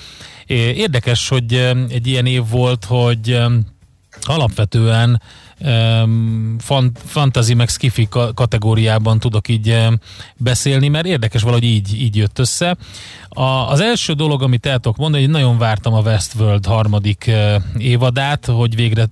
[0.46, 1.54] Érdekes, hogy
[1.88, 3.38] egy ilyen év volt, hogy
[4.22, 5.22] alapvetően
[5.60, 6.56] um,
[7.04, 9.76] fantasy meg skifi kategóriában tudok így
[10.36, 12.76] beszélni, mert érdekes valahogy így, így jött össze.
[13.28, 17.30] A, az első dolog, amit el tudok mondani, hogy nagyon vártam a Westworld harmadik
[17.78, 19.08] évadát, hogy végre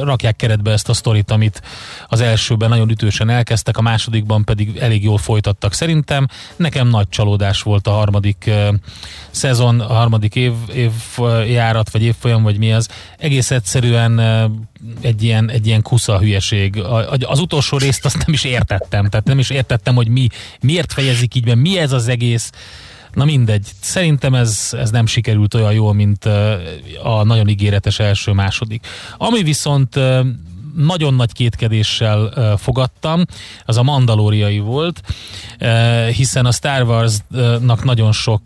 [0.00, 1.62] rakják keretbe ezt a sztorit, amit
[2.08, 6.26] az elsőben nagyon ütősen elkezdtek, a másodikban pedig elég jól folytattak szerintem.
[6.56, 8.50] Nekem nagy csalódás volt a harmadik
[9.30, 10.52] szezon, a harmadik év,
[11.46, 12.88] évjárat, vagy évfolyam, vagy mi az.
[13.18, 14.20] Egész egyszerűen
[15.00, 16.82] egy ilyen, egy ilyen kusza hülyeség.
[17.20, 20.26] Az utolsó részt azt nem is értettem, tehát nem is értettem, hogy mi,
[20.60, 22.50] miért fejezik így, mert mi ez az egész.
[23.12, 26.24] Na mindegy, szerintem ez, ez nem sikerült olyan jól, mint
[27.02, 28.86] a nagyon ígéretes első-második.
[29.16, 29.98] Ami viszont
[30.76, 33.24] nagyon nagy kétkedéssel fogadtam,
[33.64, 35.02] az a mandalóriai volt,
[36.16, 38.42] hiszen a Star Wars-nak nagyon sok,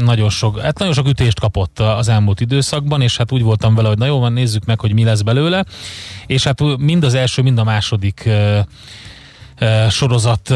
[0.00, 3.88] nagyon sok, hát nagyon sok ütést kapott az elmúlt időszakban, és hát úgy voltam vele,
[3.88, 5.64] hogy na jó, van, nézzük meg, hogy mi lesz belőle,
[6.26, 8.28] és hát mind az első, mind a második
[9.90, 10.48] sorozat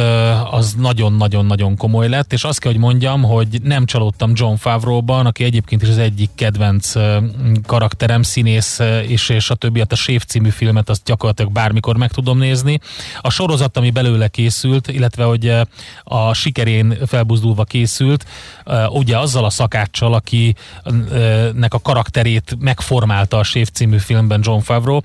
[0.50, 5.44] az nagyon-nagyon-nagyon komoly lett, és azt kell, hogy mondjam, hogy nem csalódtam John Favreau-ban, aki
[5.44, 6.92] egyébként is az egyik kedvenc
[7.66, 12.10] karakterem, színész, és, és a többi, hát a Séf című filmet azt gyakorlatilag bármikor meg
[12.10, 12.80] tudom nézni.
[13.20, 15.52] A sorozat, ami belőle készült, illetve hogy
[16.04, 18.26] a sikerén felbuzdulva készült,
[18.88, 25.00] ugye azzal a szakáccsal, akinek a karakterét megformálta a Séf című filmben John Favreau,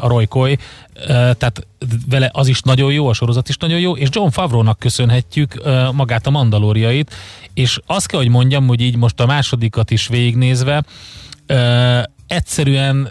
[0.00, 0.58] a Roy Coy,
[1.06, 1.66] tehát
[2.08, 5.62] vele az is nagyon jó, a sorozat is nagyon jó, és John Favreau-nak köszönhetjük
[5.92, 7.14] magát a Mandalóriait,
[7.54, 10.84] és azt kell, hogy mondjam, hogy így most a másodikat is végignézve,
[12.26, 13.10] egyszerűen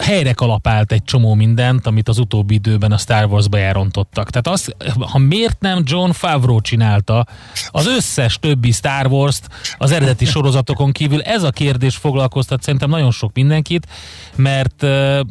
[0.00, 4.30] helyre kalapált egy csomó mindent, amit az utóbbi időben a Star Wars-ba elrontottak.
[4.30, 7.26] Tehát az, ha miért nem John Favreau csinálta
[7.70, 9.48] az összes többi Star Wars-t
[9.78, 13.86] az eredeti sorozatokon kívül, ez a kérdés foglalkoztat szerintem nagyon sok mindenkit,
[14.36, 14.82] mert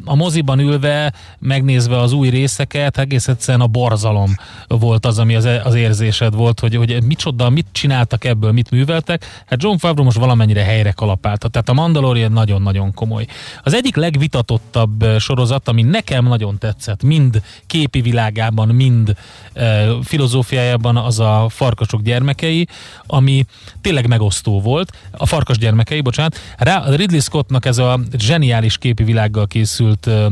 [0.04, 4.34] a moziban ülve, megnézve az új részeket, egész egyszerűen a borzalom
[4.68, 9.42] volt az, ami az, az érzésed volt, hogy, hogy micsoda, mit csináltak ebből, mit műveltek.
[9.46, 11.48] Hát John Favreau most valamennyire helyre kalapálta.
[11.48, 13.26] Tehát a Mandalorian nagyon-nagyon komoly.
[13.62, 19.14] Az egyik legvitatott megnyitottabb sorozat, ami nekem nagyon tetszett, mind képi világában, mind
[19.52, 22.66] e, filozófiájában, az a Farkasok gyermekei,
[23.06, 23.44] ami
[23.80, 24.92] tényleg megosztó volt.
[25.10, 26.38] A Farkas gyermekei, bocsánat.
[26.56, 30.30] Rá, Ridley Scottnak ez a zseniális képi világgal készült e,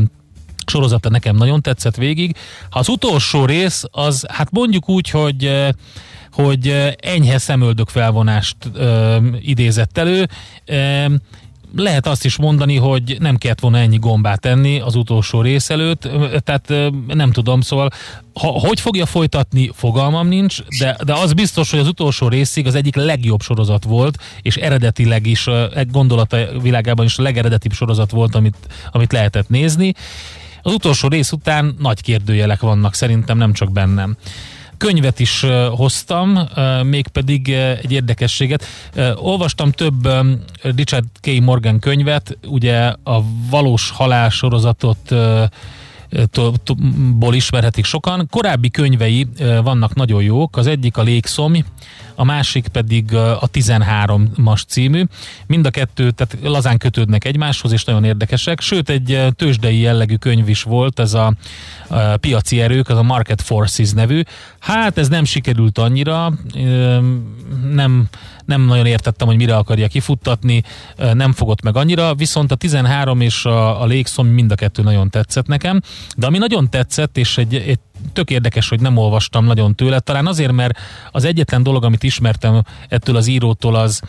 [0.67, 2.37] sorozata nekem nagyon tetszett végig.
[2.71, 5.67] Ha az utolsó rész, az hát mondjuk úgy, hogy
[6.33, 10.29] hogy enyhe szemöldök felvonást ö, idézett elő.
[10.65, 11.05] Ö,
[11.77, 16.09] lehet azt is mondani, hogy nem kellett volna ennyi gombát tenni az utolsó rész előtt,
[16.45, 17.91] tehát nem tudom, szóval
[18.35, 22.75] ha, hogy fogja folytatni, fogalmam nincs, de, de az biztos, hogy az utolsó részig az
[22.75, 28.35] egyik legjobb sorozat volt, és eredetileg is, egy gondolata világában is a legeredetibb sorozat volt,
[28.35, 28.57] amit,
[28.91, 29.95] amit lehetett nézni.
[30.63, 34.17] Az utolsó rész után nagy kérdőjelek vannak, szerintem nem csak bennem.
[34.79, 36.49] Könyvet is hoztam,
[36.83, 38.65] mégpedig egy érdekességet.
[39.15, 40.09] Olvastam több
[40.63, 41.41] Richard K.
[41.41, 45.15] Morgan könyvet, ugye a valós halál sorozatot
[47.19, 48.27] ból ismerhetik sokan.
[48.31, 49.27] Korábbi könyvei
[49.63, 51.65] vannak nagyon jók, az egyik a Légszomj,
[52.15, 55.05] a másik pedig a 13-as című.
[55.47, 58.61] Mind a kettő, tehát lazán kötődnek egymáshoz, és nagyon érdekesek.
[58.61, 61.35] Sőt, egy tőzsdei jellegű könyv is volt, ez a,
[61.89, 64.23] a piaci erők, az a Market Forces nevű.
[64.59, 66.33] Hát ez nem sikerült annyira,
[67.73, 68.09] nem,
[68.49, 70.63] nem nagyon értettem, hogy mire akarja kifuttatni,
[71.13, 75.11] nem fogott meg annyira, viszont a 13 és a, a légszom mind a kettő nagyon
[75.11, 75.81] tetszett nekem,
[76.17, 77.79] de ami nagyon tetszett, és egy, egy
[78.13, 80.79] tök érdekes, hogy nem olvastam nagyon tőle, talán azért, mert
[81.11, 84.01] az egyetlen dolog, amit ismertem ettől az írótól, az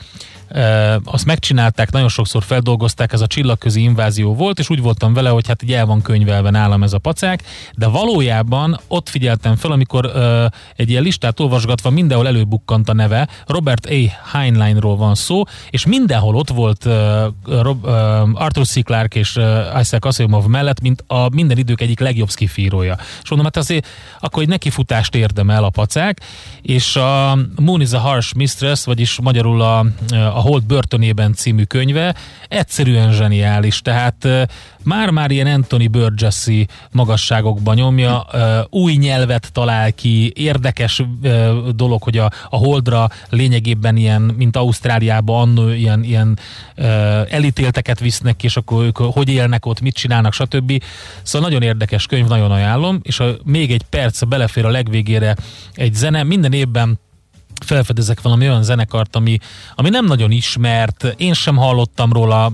[0.47, 5.29] e, azt megcsinálták, nagyon sokszor feldolgozták, ez a csillagközi invázió volt, és úgy voltam vele,
[5.29, 7.43] hogy hát így el van könyvelve nálam ez a pacák,
[7.75, 13.27] de valójában ott figyeltem fel, amikor e, egy ilyen listát olvasgatva mindenhol előbukkant a neve,
[13.45, 14.29] Robert A.
[14.31, 17.91] Heinleinról van szó, és mindenhol ott volt e, Rob, e,
[18.33, 18.83] Arthur C.
[18.83, 22.97] Clarke és e, Isaac Asimov mellett, mint a minden idők egyik legjobb skifírója.
[23.23, 23.87] És mondom, hát azért
[24.19, 26.21] akkor egy nekifutást érdemel a pacák,
[26.61, 32.15] és a Moon is a Harsh Mistress, vagyis magyarul a, a Holt börtönében című könyve
[32.47, 34.27] egyszerűen zseniális, tehát
[34.83, 38.25] már-már ilyen Anthony Burgess-i magasságokban nyomja,
[38.69, 41.03] új nyelvet talál ki, érdekes
[41.75, 46.39] dolog, hogy a, a Holdra lényegében ilyen, mint Ausztráliában annó ilyen, ilyen
[47.29, 50.83] elítélteket visznek ki, és akkor ők hogy élnek ott, mit csinálnak, stb.
[51.21, 55.35] Szóval nagyon érdekes könyv, nagyon ajánlom, és a, még egy perc belefér a legvégére
[55.73, 56.99] egy zene, minden évben
[57.63, 59.37] felfedezek valami olyan zenekart, ami,
[59.75, 62.51] ami nem nagyon ismert, én sem hallottam róla,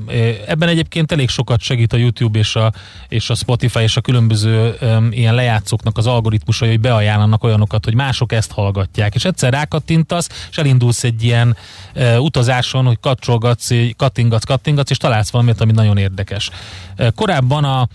[0.48, 2.74] ebben egyébként elég sokat segít a YouTube és a,
[3.08, 7.96] és a Spotify és a különböző um, ilyen lejátszóknak az algoritmusai, hogy beajánlanak olyanokat, hogy
[7.96, 11.58] mások ezt hallgatják, és egyszer rákattintasz, és elindulsz egy ilyen
[11.96, 16.50] uh, utazáson, hogy kapcsolgatsz, kattingatsz, kattingatsz, és találsz valamit, ami nagyon érdekes.
[16.98, 17.88] Uh, korábban a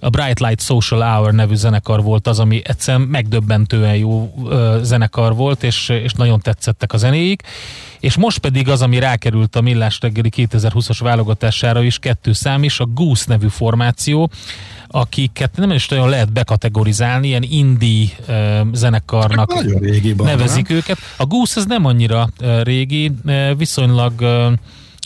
[0.00, 5.34] a Bright Light Social Hour nevű zenekar volt az, ami egyszerűen megdöbbentően jó ö, zenekar
[5.34, 7.42] volt, és, és nagyon tetszettek a zenéik.
[8.00, 12.80] És most pedig az, ami rákerült a Millás reggeli 2020-as válogatására is, kettő szám is,
[12.80, 14.30] a Goose nevű formáció,
[14.88, 20.98] akiket nem is nagyon lehet bekategorizálni, ilyen indie uh, zenekarnak banda, nevezik őket.
[21.16, 24.52] A Goose az nem annyira uh, régi, uh, viszonylag uh,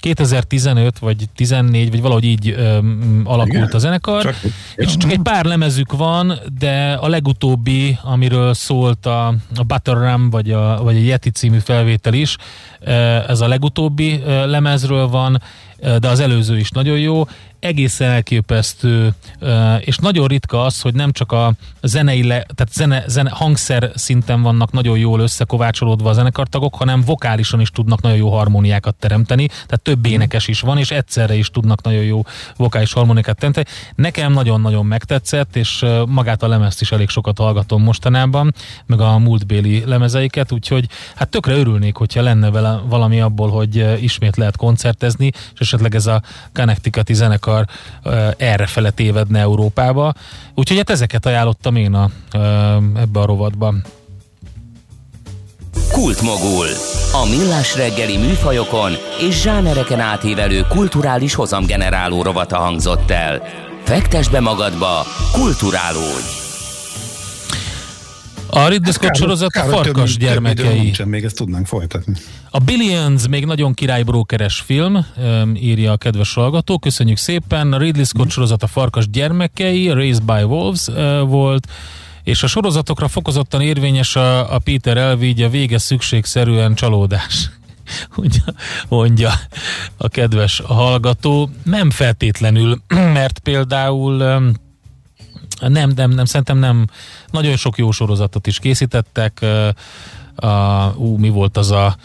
[0.02, 3.68] 2015 vagy 14, vagy valahogy így öm, alakult Igen?
[3.72, 4.40] a zenekar, Csak-
[4.74, 9.26] és csak egy pár lemezük van, de a legutóbbi, amiről szólt a,
[9.56, 12.36] a Butter Rum, vagy a, vagy a Yeti című felvétel is,
[13.28, 15.42] ez a legutóbbi lemezről van,
[15.98, 17.24] de az előző is nagyon jó,
[17.62, 21.52] egészen elképesztő, eh, és nagyon ritka az, hogy nem csak a
[21.82, 27.60] zenei, le, tehát zene, zene, hangszer szinten vannak nagyon jól összekovácsolódva a zenekartagok, hanem vokálisan
[27.60, 31.82] is tudnak nagyon jó harmóniákat teremteni, tehát több énekes is van, és egyszerre is tudnak
[31.82, 32.22] nagyon jó
[32.56, 33.66] vokális harmonikát teremteni.
[33.94, 38.54] Nekem nagyon-nagyon megtetszett, és eh, magát a lemezt is elég sokat hallgatom mostanában,
[38.86, 44.02] meg a múltbéli lemezeiket, úgyhogy hát tökre örülnék, hogyha lenne vele valami abból, hogy eh,
[44.02, 50.12] ismét lehet koncertezni, és esetleg ez a Connecticuti zenekar uh, erre fele tévedne Európába.
[50.54, 52.40] Úgyhogy hát ezeket ajánlottam én a, uh,
[53.00, 53.84] ebbe a rovatban.
[55.92, 56.66] Kultmogul.
[57.12, 63.42] A millás reggeli műfajokon és zsánereken átívelő kulturális hozamgeneráló rovata hangzott el.
[63.84, 66.41] Fektes be magadba, kulturálódj!
[68.54, 70.78] A Ridley Scott sorozat a több- farkas több gyermekei.
[70.78, 72.14] Nincsen, még ezt tudnánk folytatni.
[72.50, 75.06] A Billions még nagyon királybrókeres film,
[75.54, 76.78] írja a kedves hallgató.
[76.78, 77.72] Köszönjük szépen.
[77.72, 80.86] A Ridley Scott sorozat a Farkas gyermekei, Raised by Wolves
[81.26, 81.66] volt,
[82.22, 87.50] és a sorozatokra fokozottan érvényes a, a Peter Elvi, így a vége szükségszerűen csalódás.
[88.16, 88.42] Mondja,
[88.88, 89.30] mondja
[89.96, 91.50] a kedves hallgató.
[91.64, 92.82] Nem feltétlenül,
[93.18, 94.42] mert például
[95.68, 96.86] nem, nem, nem, szerintem nem.
[97.30, 99.38] Nagyon sok jó sorozatot is készítettek.
[99.40, 99.68] ö,
[100.36, 101.96] A, ú, mi volt az a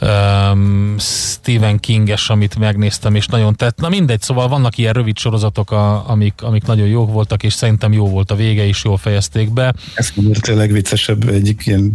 [0.00, 3.78] um, Stephen Kinges, amit megnéztem, és nagyon tett.
[3.80, 7.92] Na mindegy, szóval vannak ilyen rövid sorozatok, a, amik, amik nagyon jók voltak, és szerintem
[7.92, 9.74] jó volt a vége is, jól fejezték be.
[9.94, 10.12] Ez
[10.48, 11.92] a legviccesebb egyik ilyen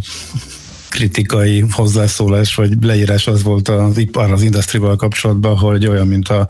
[0.92, 6.48] kritikai hozzászólás, vagy leírás az volt az ipar, az industrival kapcsolatban, hogy olyan, mint a,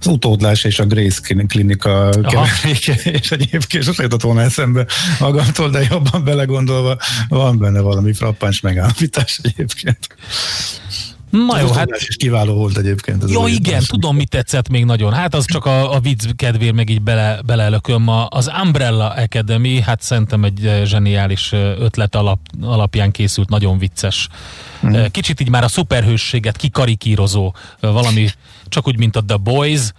[0.00, 4.86] az utódlás és a Grace klinika keveréke, és egyébként sosem jutott volna eszembe
[5.20, 6.96] magamtól, de jobban belegondolva
[7.28, 10.08] van benne valami frappáns megállapítás egyébként.
[11.30, 11.88] Na jó, hát...
[11.96, 13.22] is kiváló volt egyébként.
[13.22, 15.12] Ez Jó, az igen, tudom, mit tetszett még nagyon.
[15.12, 18.08] Hát az csak a, a vicc kedvéért meg így bele, belelököm.
[18.08, 23.78] A, az Umbrella Academy, hát szerintem egy eh, zseniális eh, ötlet alap, alapján készült, nagyon
[23.78, 24.28] vicces.
[24.86, 25.04] Mm.
[25.10, 28.28] Kicsit így már a szuperhősséget kikarikírozó valami,
[28.68, 29.92] csak úgy, mint a The Boys,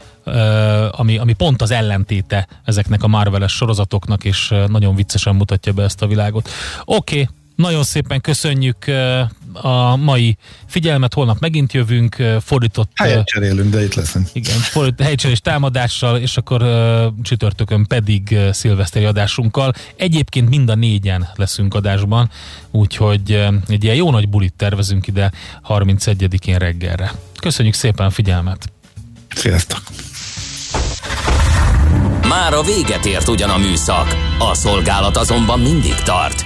[0.92, 6.02] ami, ami pont az ellentéte ezeknek a Marveles sorozatoknak, és nagyon viccesen mutatja be ezt
[6.02, 6.50] a világot.
[6.86, 7.28] Oké, okay.
[7.62, 8.78] Nagyon szépen köszönjük
[9.54, 10.38] a mai
[10.68, 12.92] figyelmet, holnap megint jövünk, fordított...
[12.96, 14.28] Helyet cserélünk, de itt leszünk.
[14.34, 16.62] igen, fordít, helycserés támadással, és akkor
[17.22, 19.74] csütörtökön pedig szilveszteri adásunkkal.
[19.96, 22.30] Egyébként mind a négyen leszünk adásban,
[22.72, 23.32] úgyhogy
[23.68, 25.32] egy ilyen jó nagy bulit tervezünk ide
[25.68, 27.12] 31-én reggelre.
[27.40, 28.72] Köszönjük szépen a figyelmet!
[29.36, 29.82] Sziasztok!
[32.28, 36.46] Már a véget ért ugyan a műszak, a szolgálat azonban mindig tart,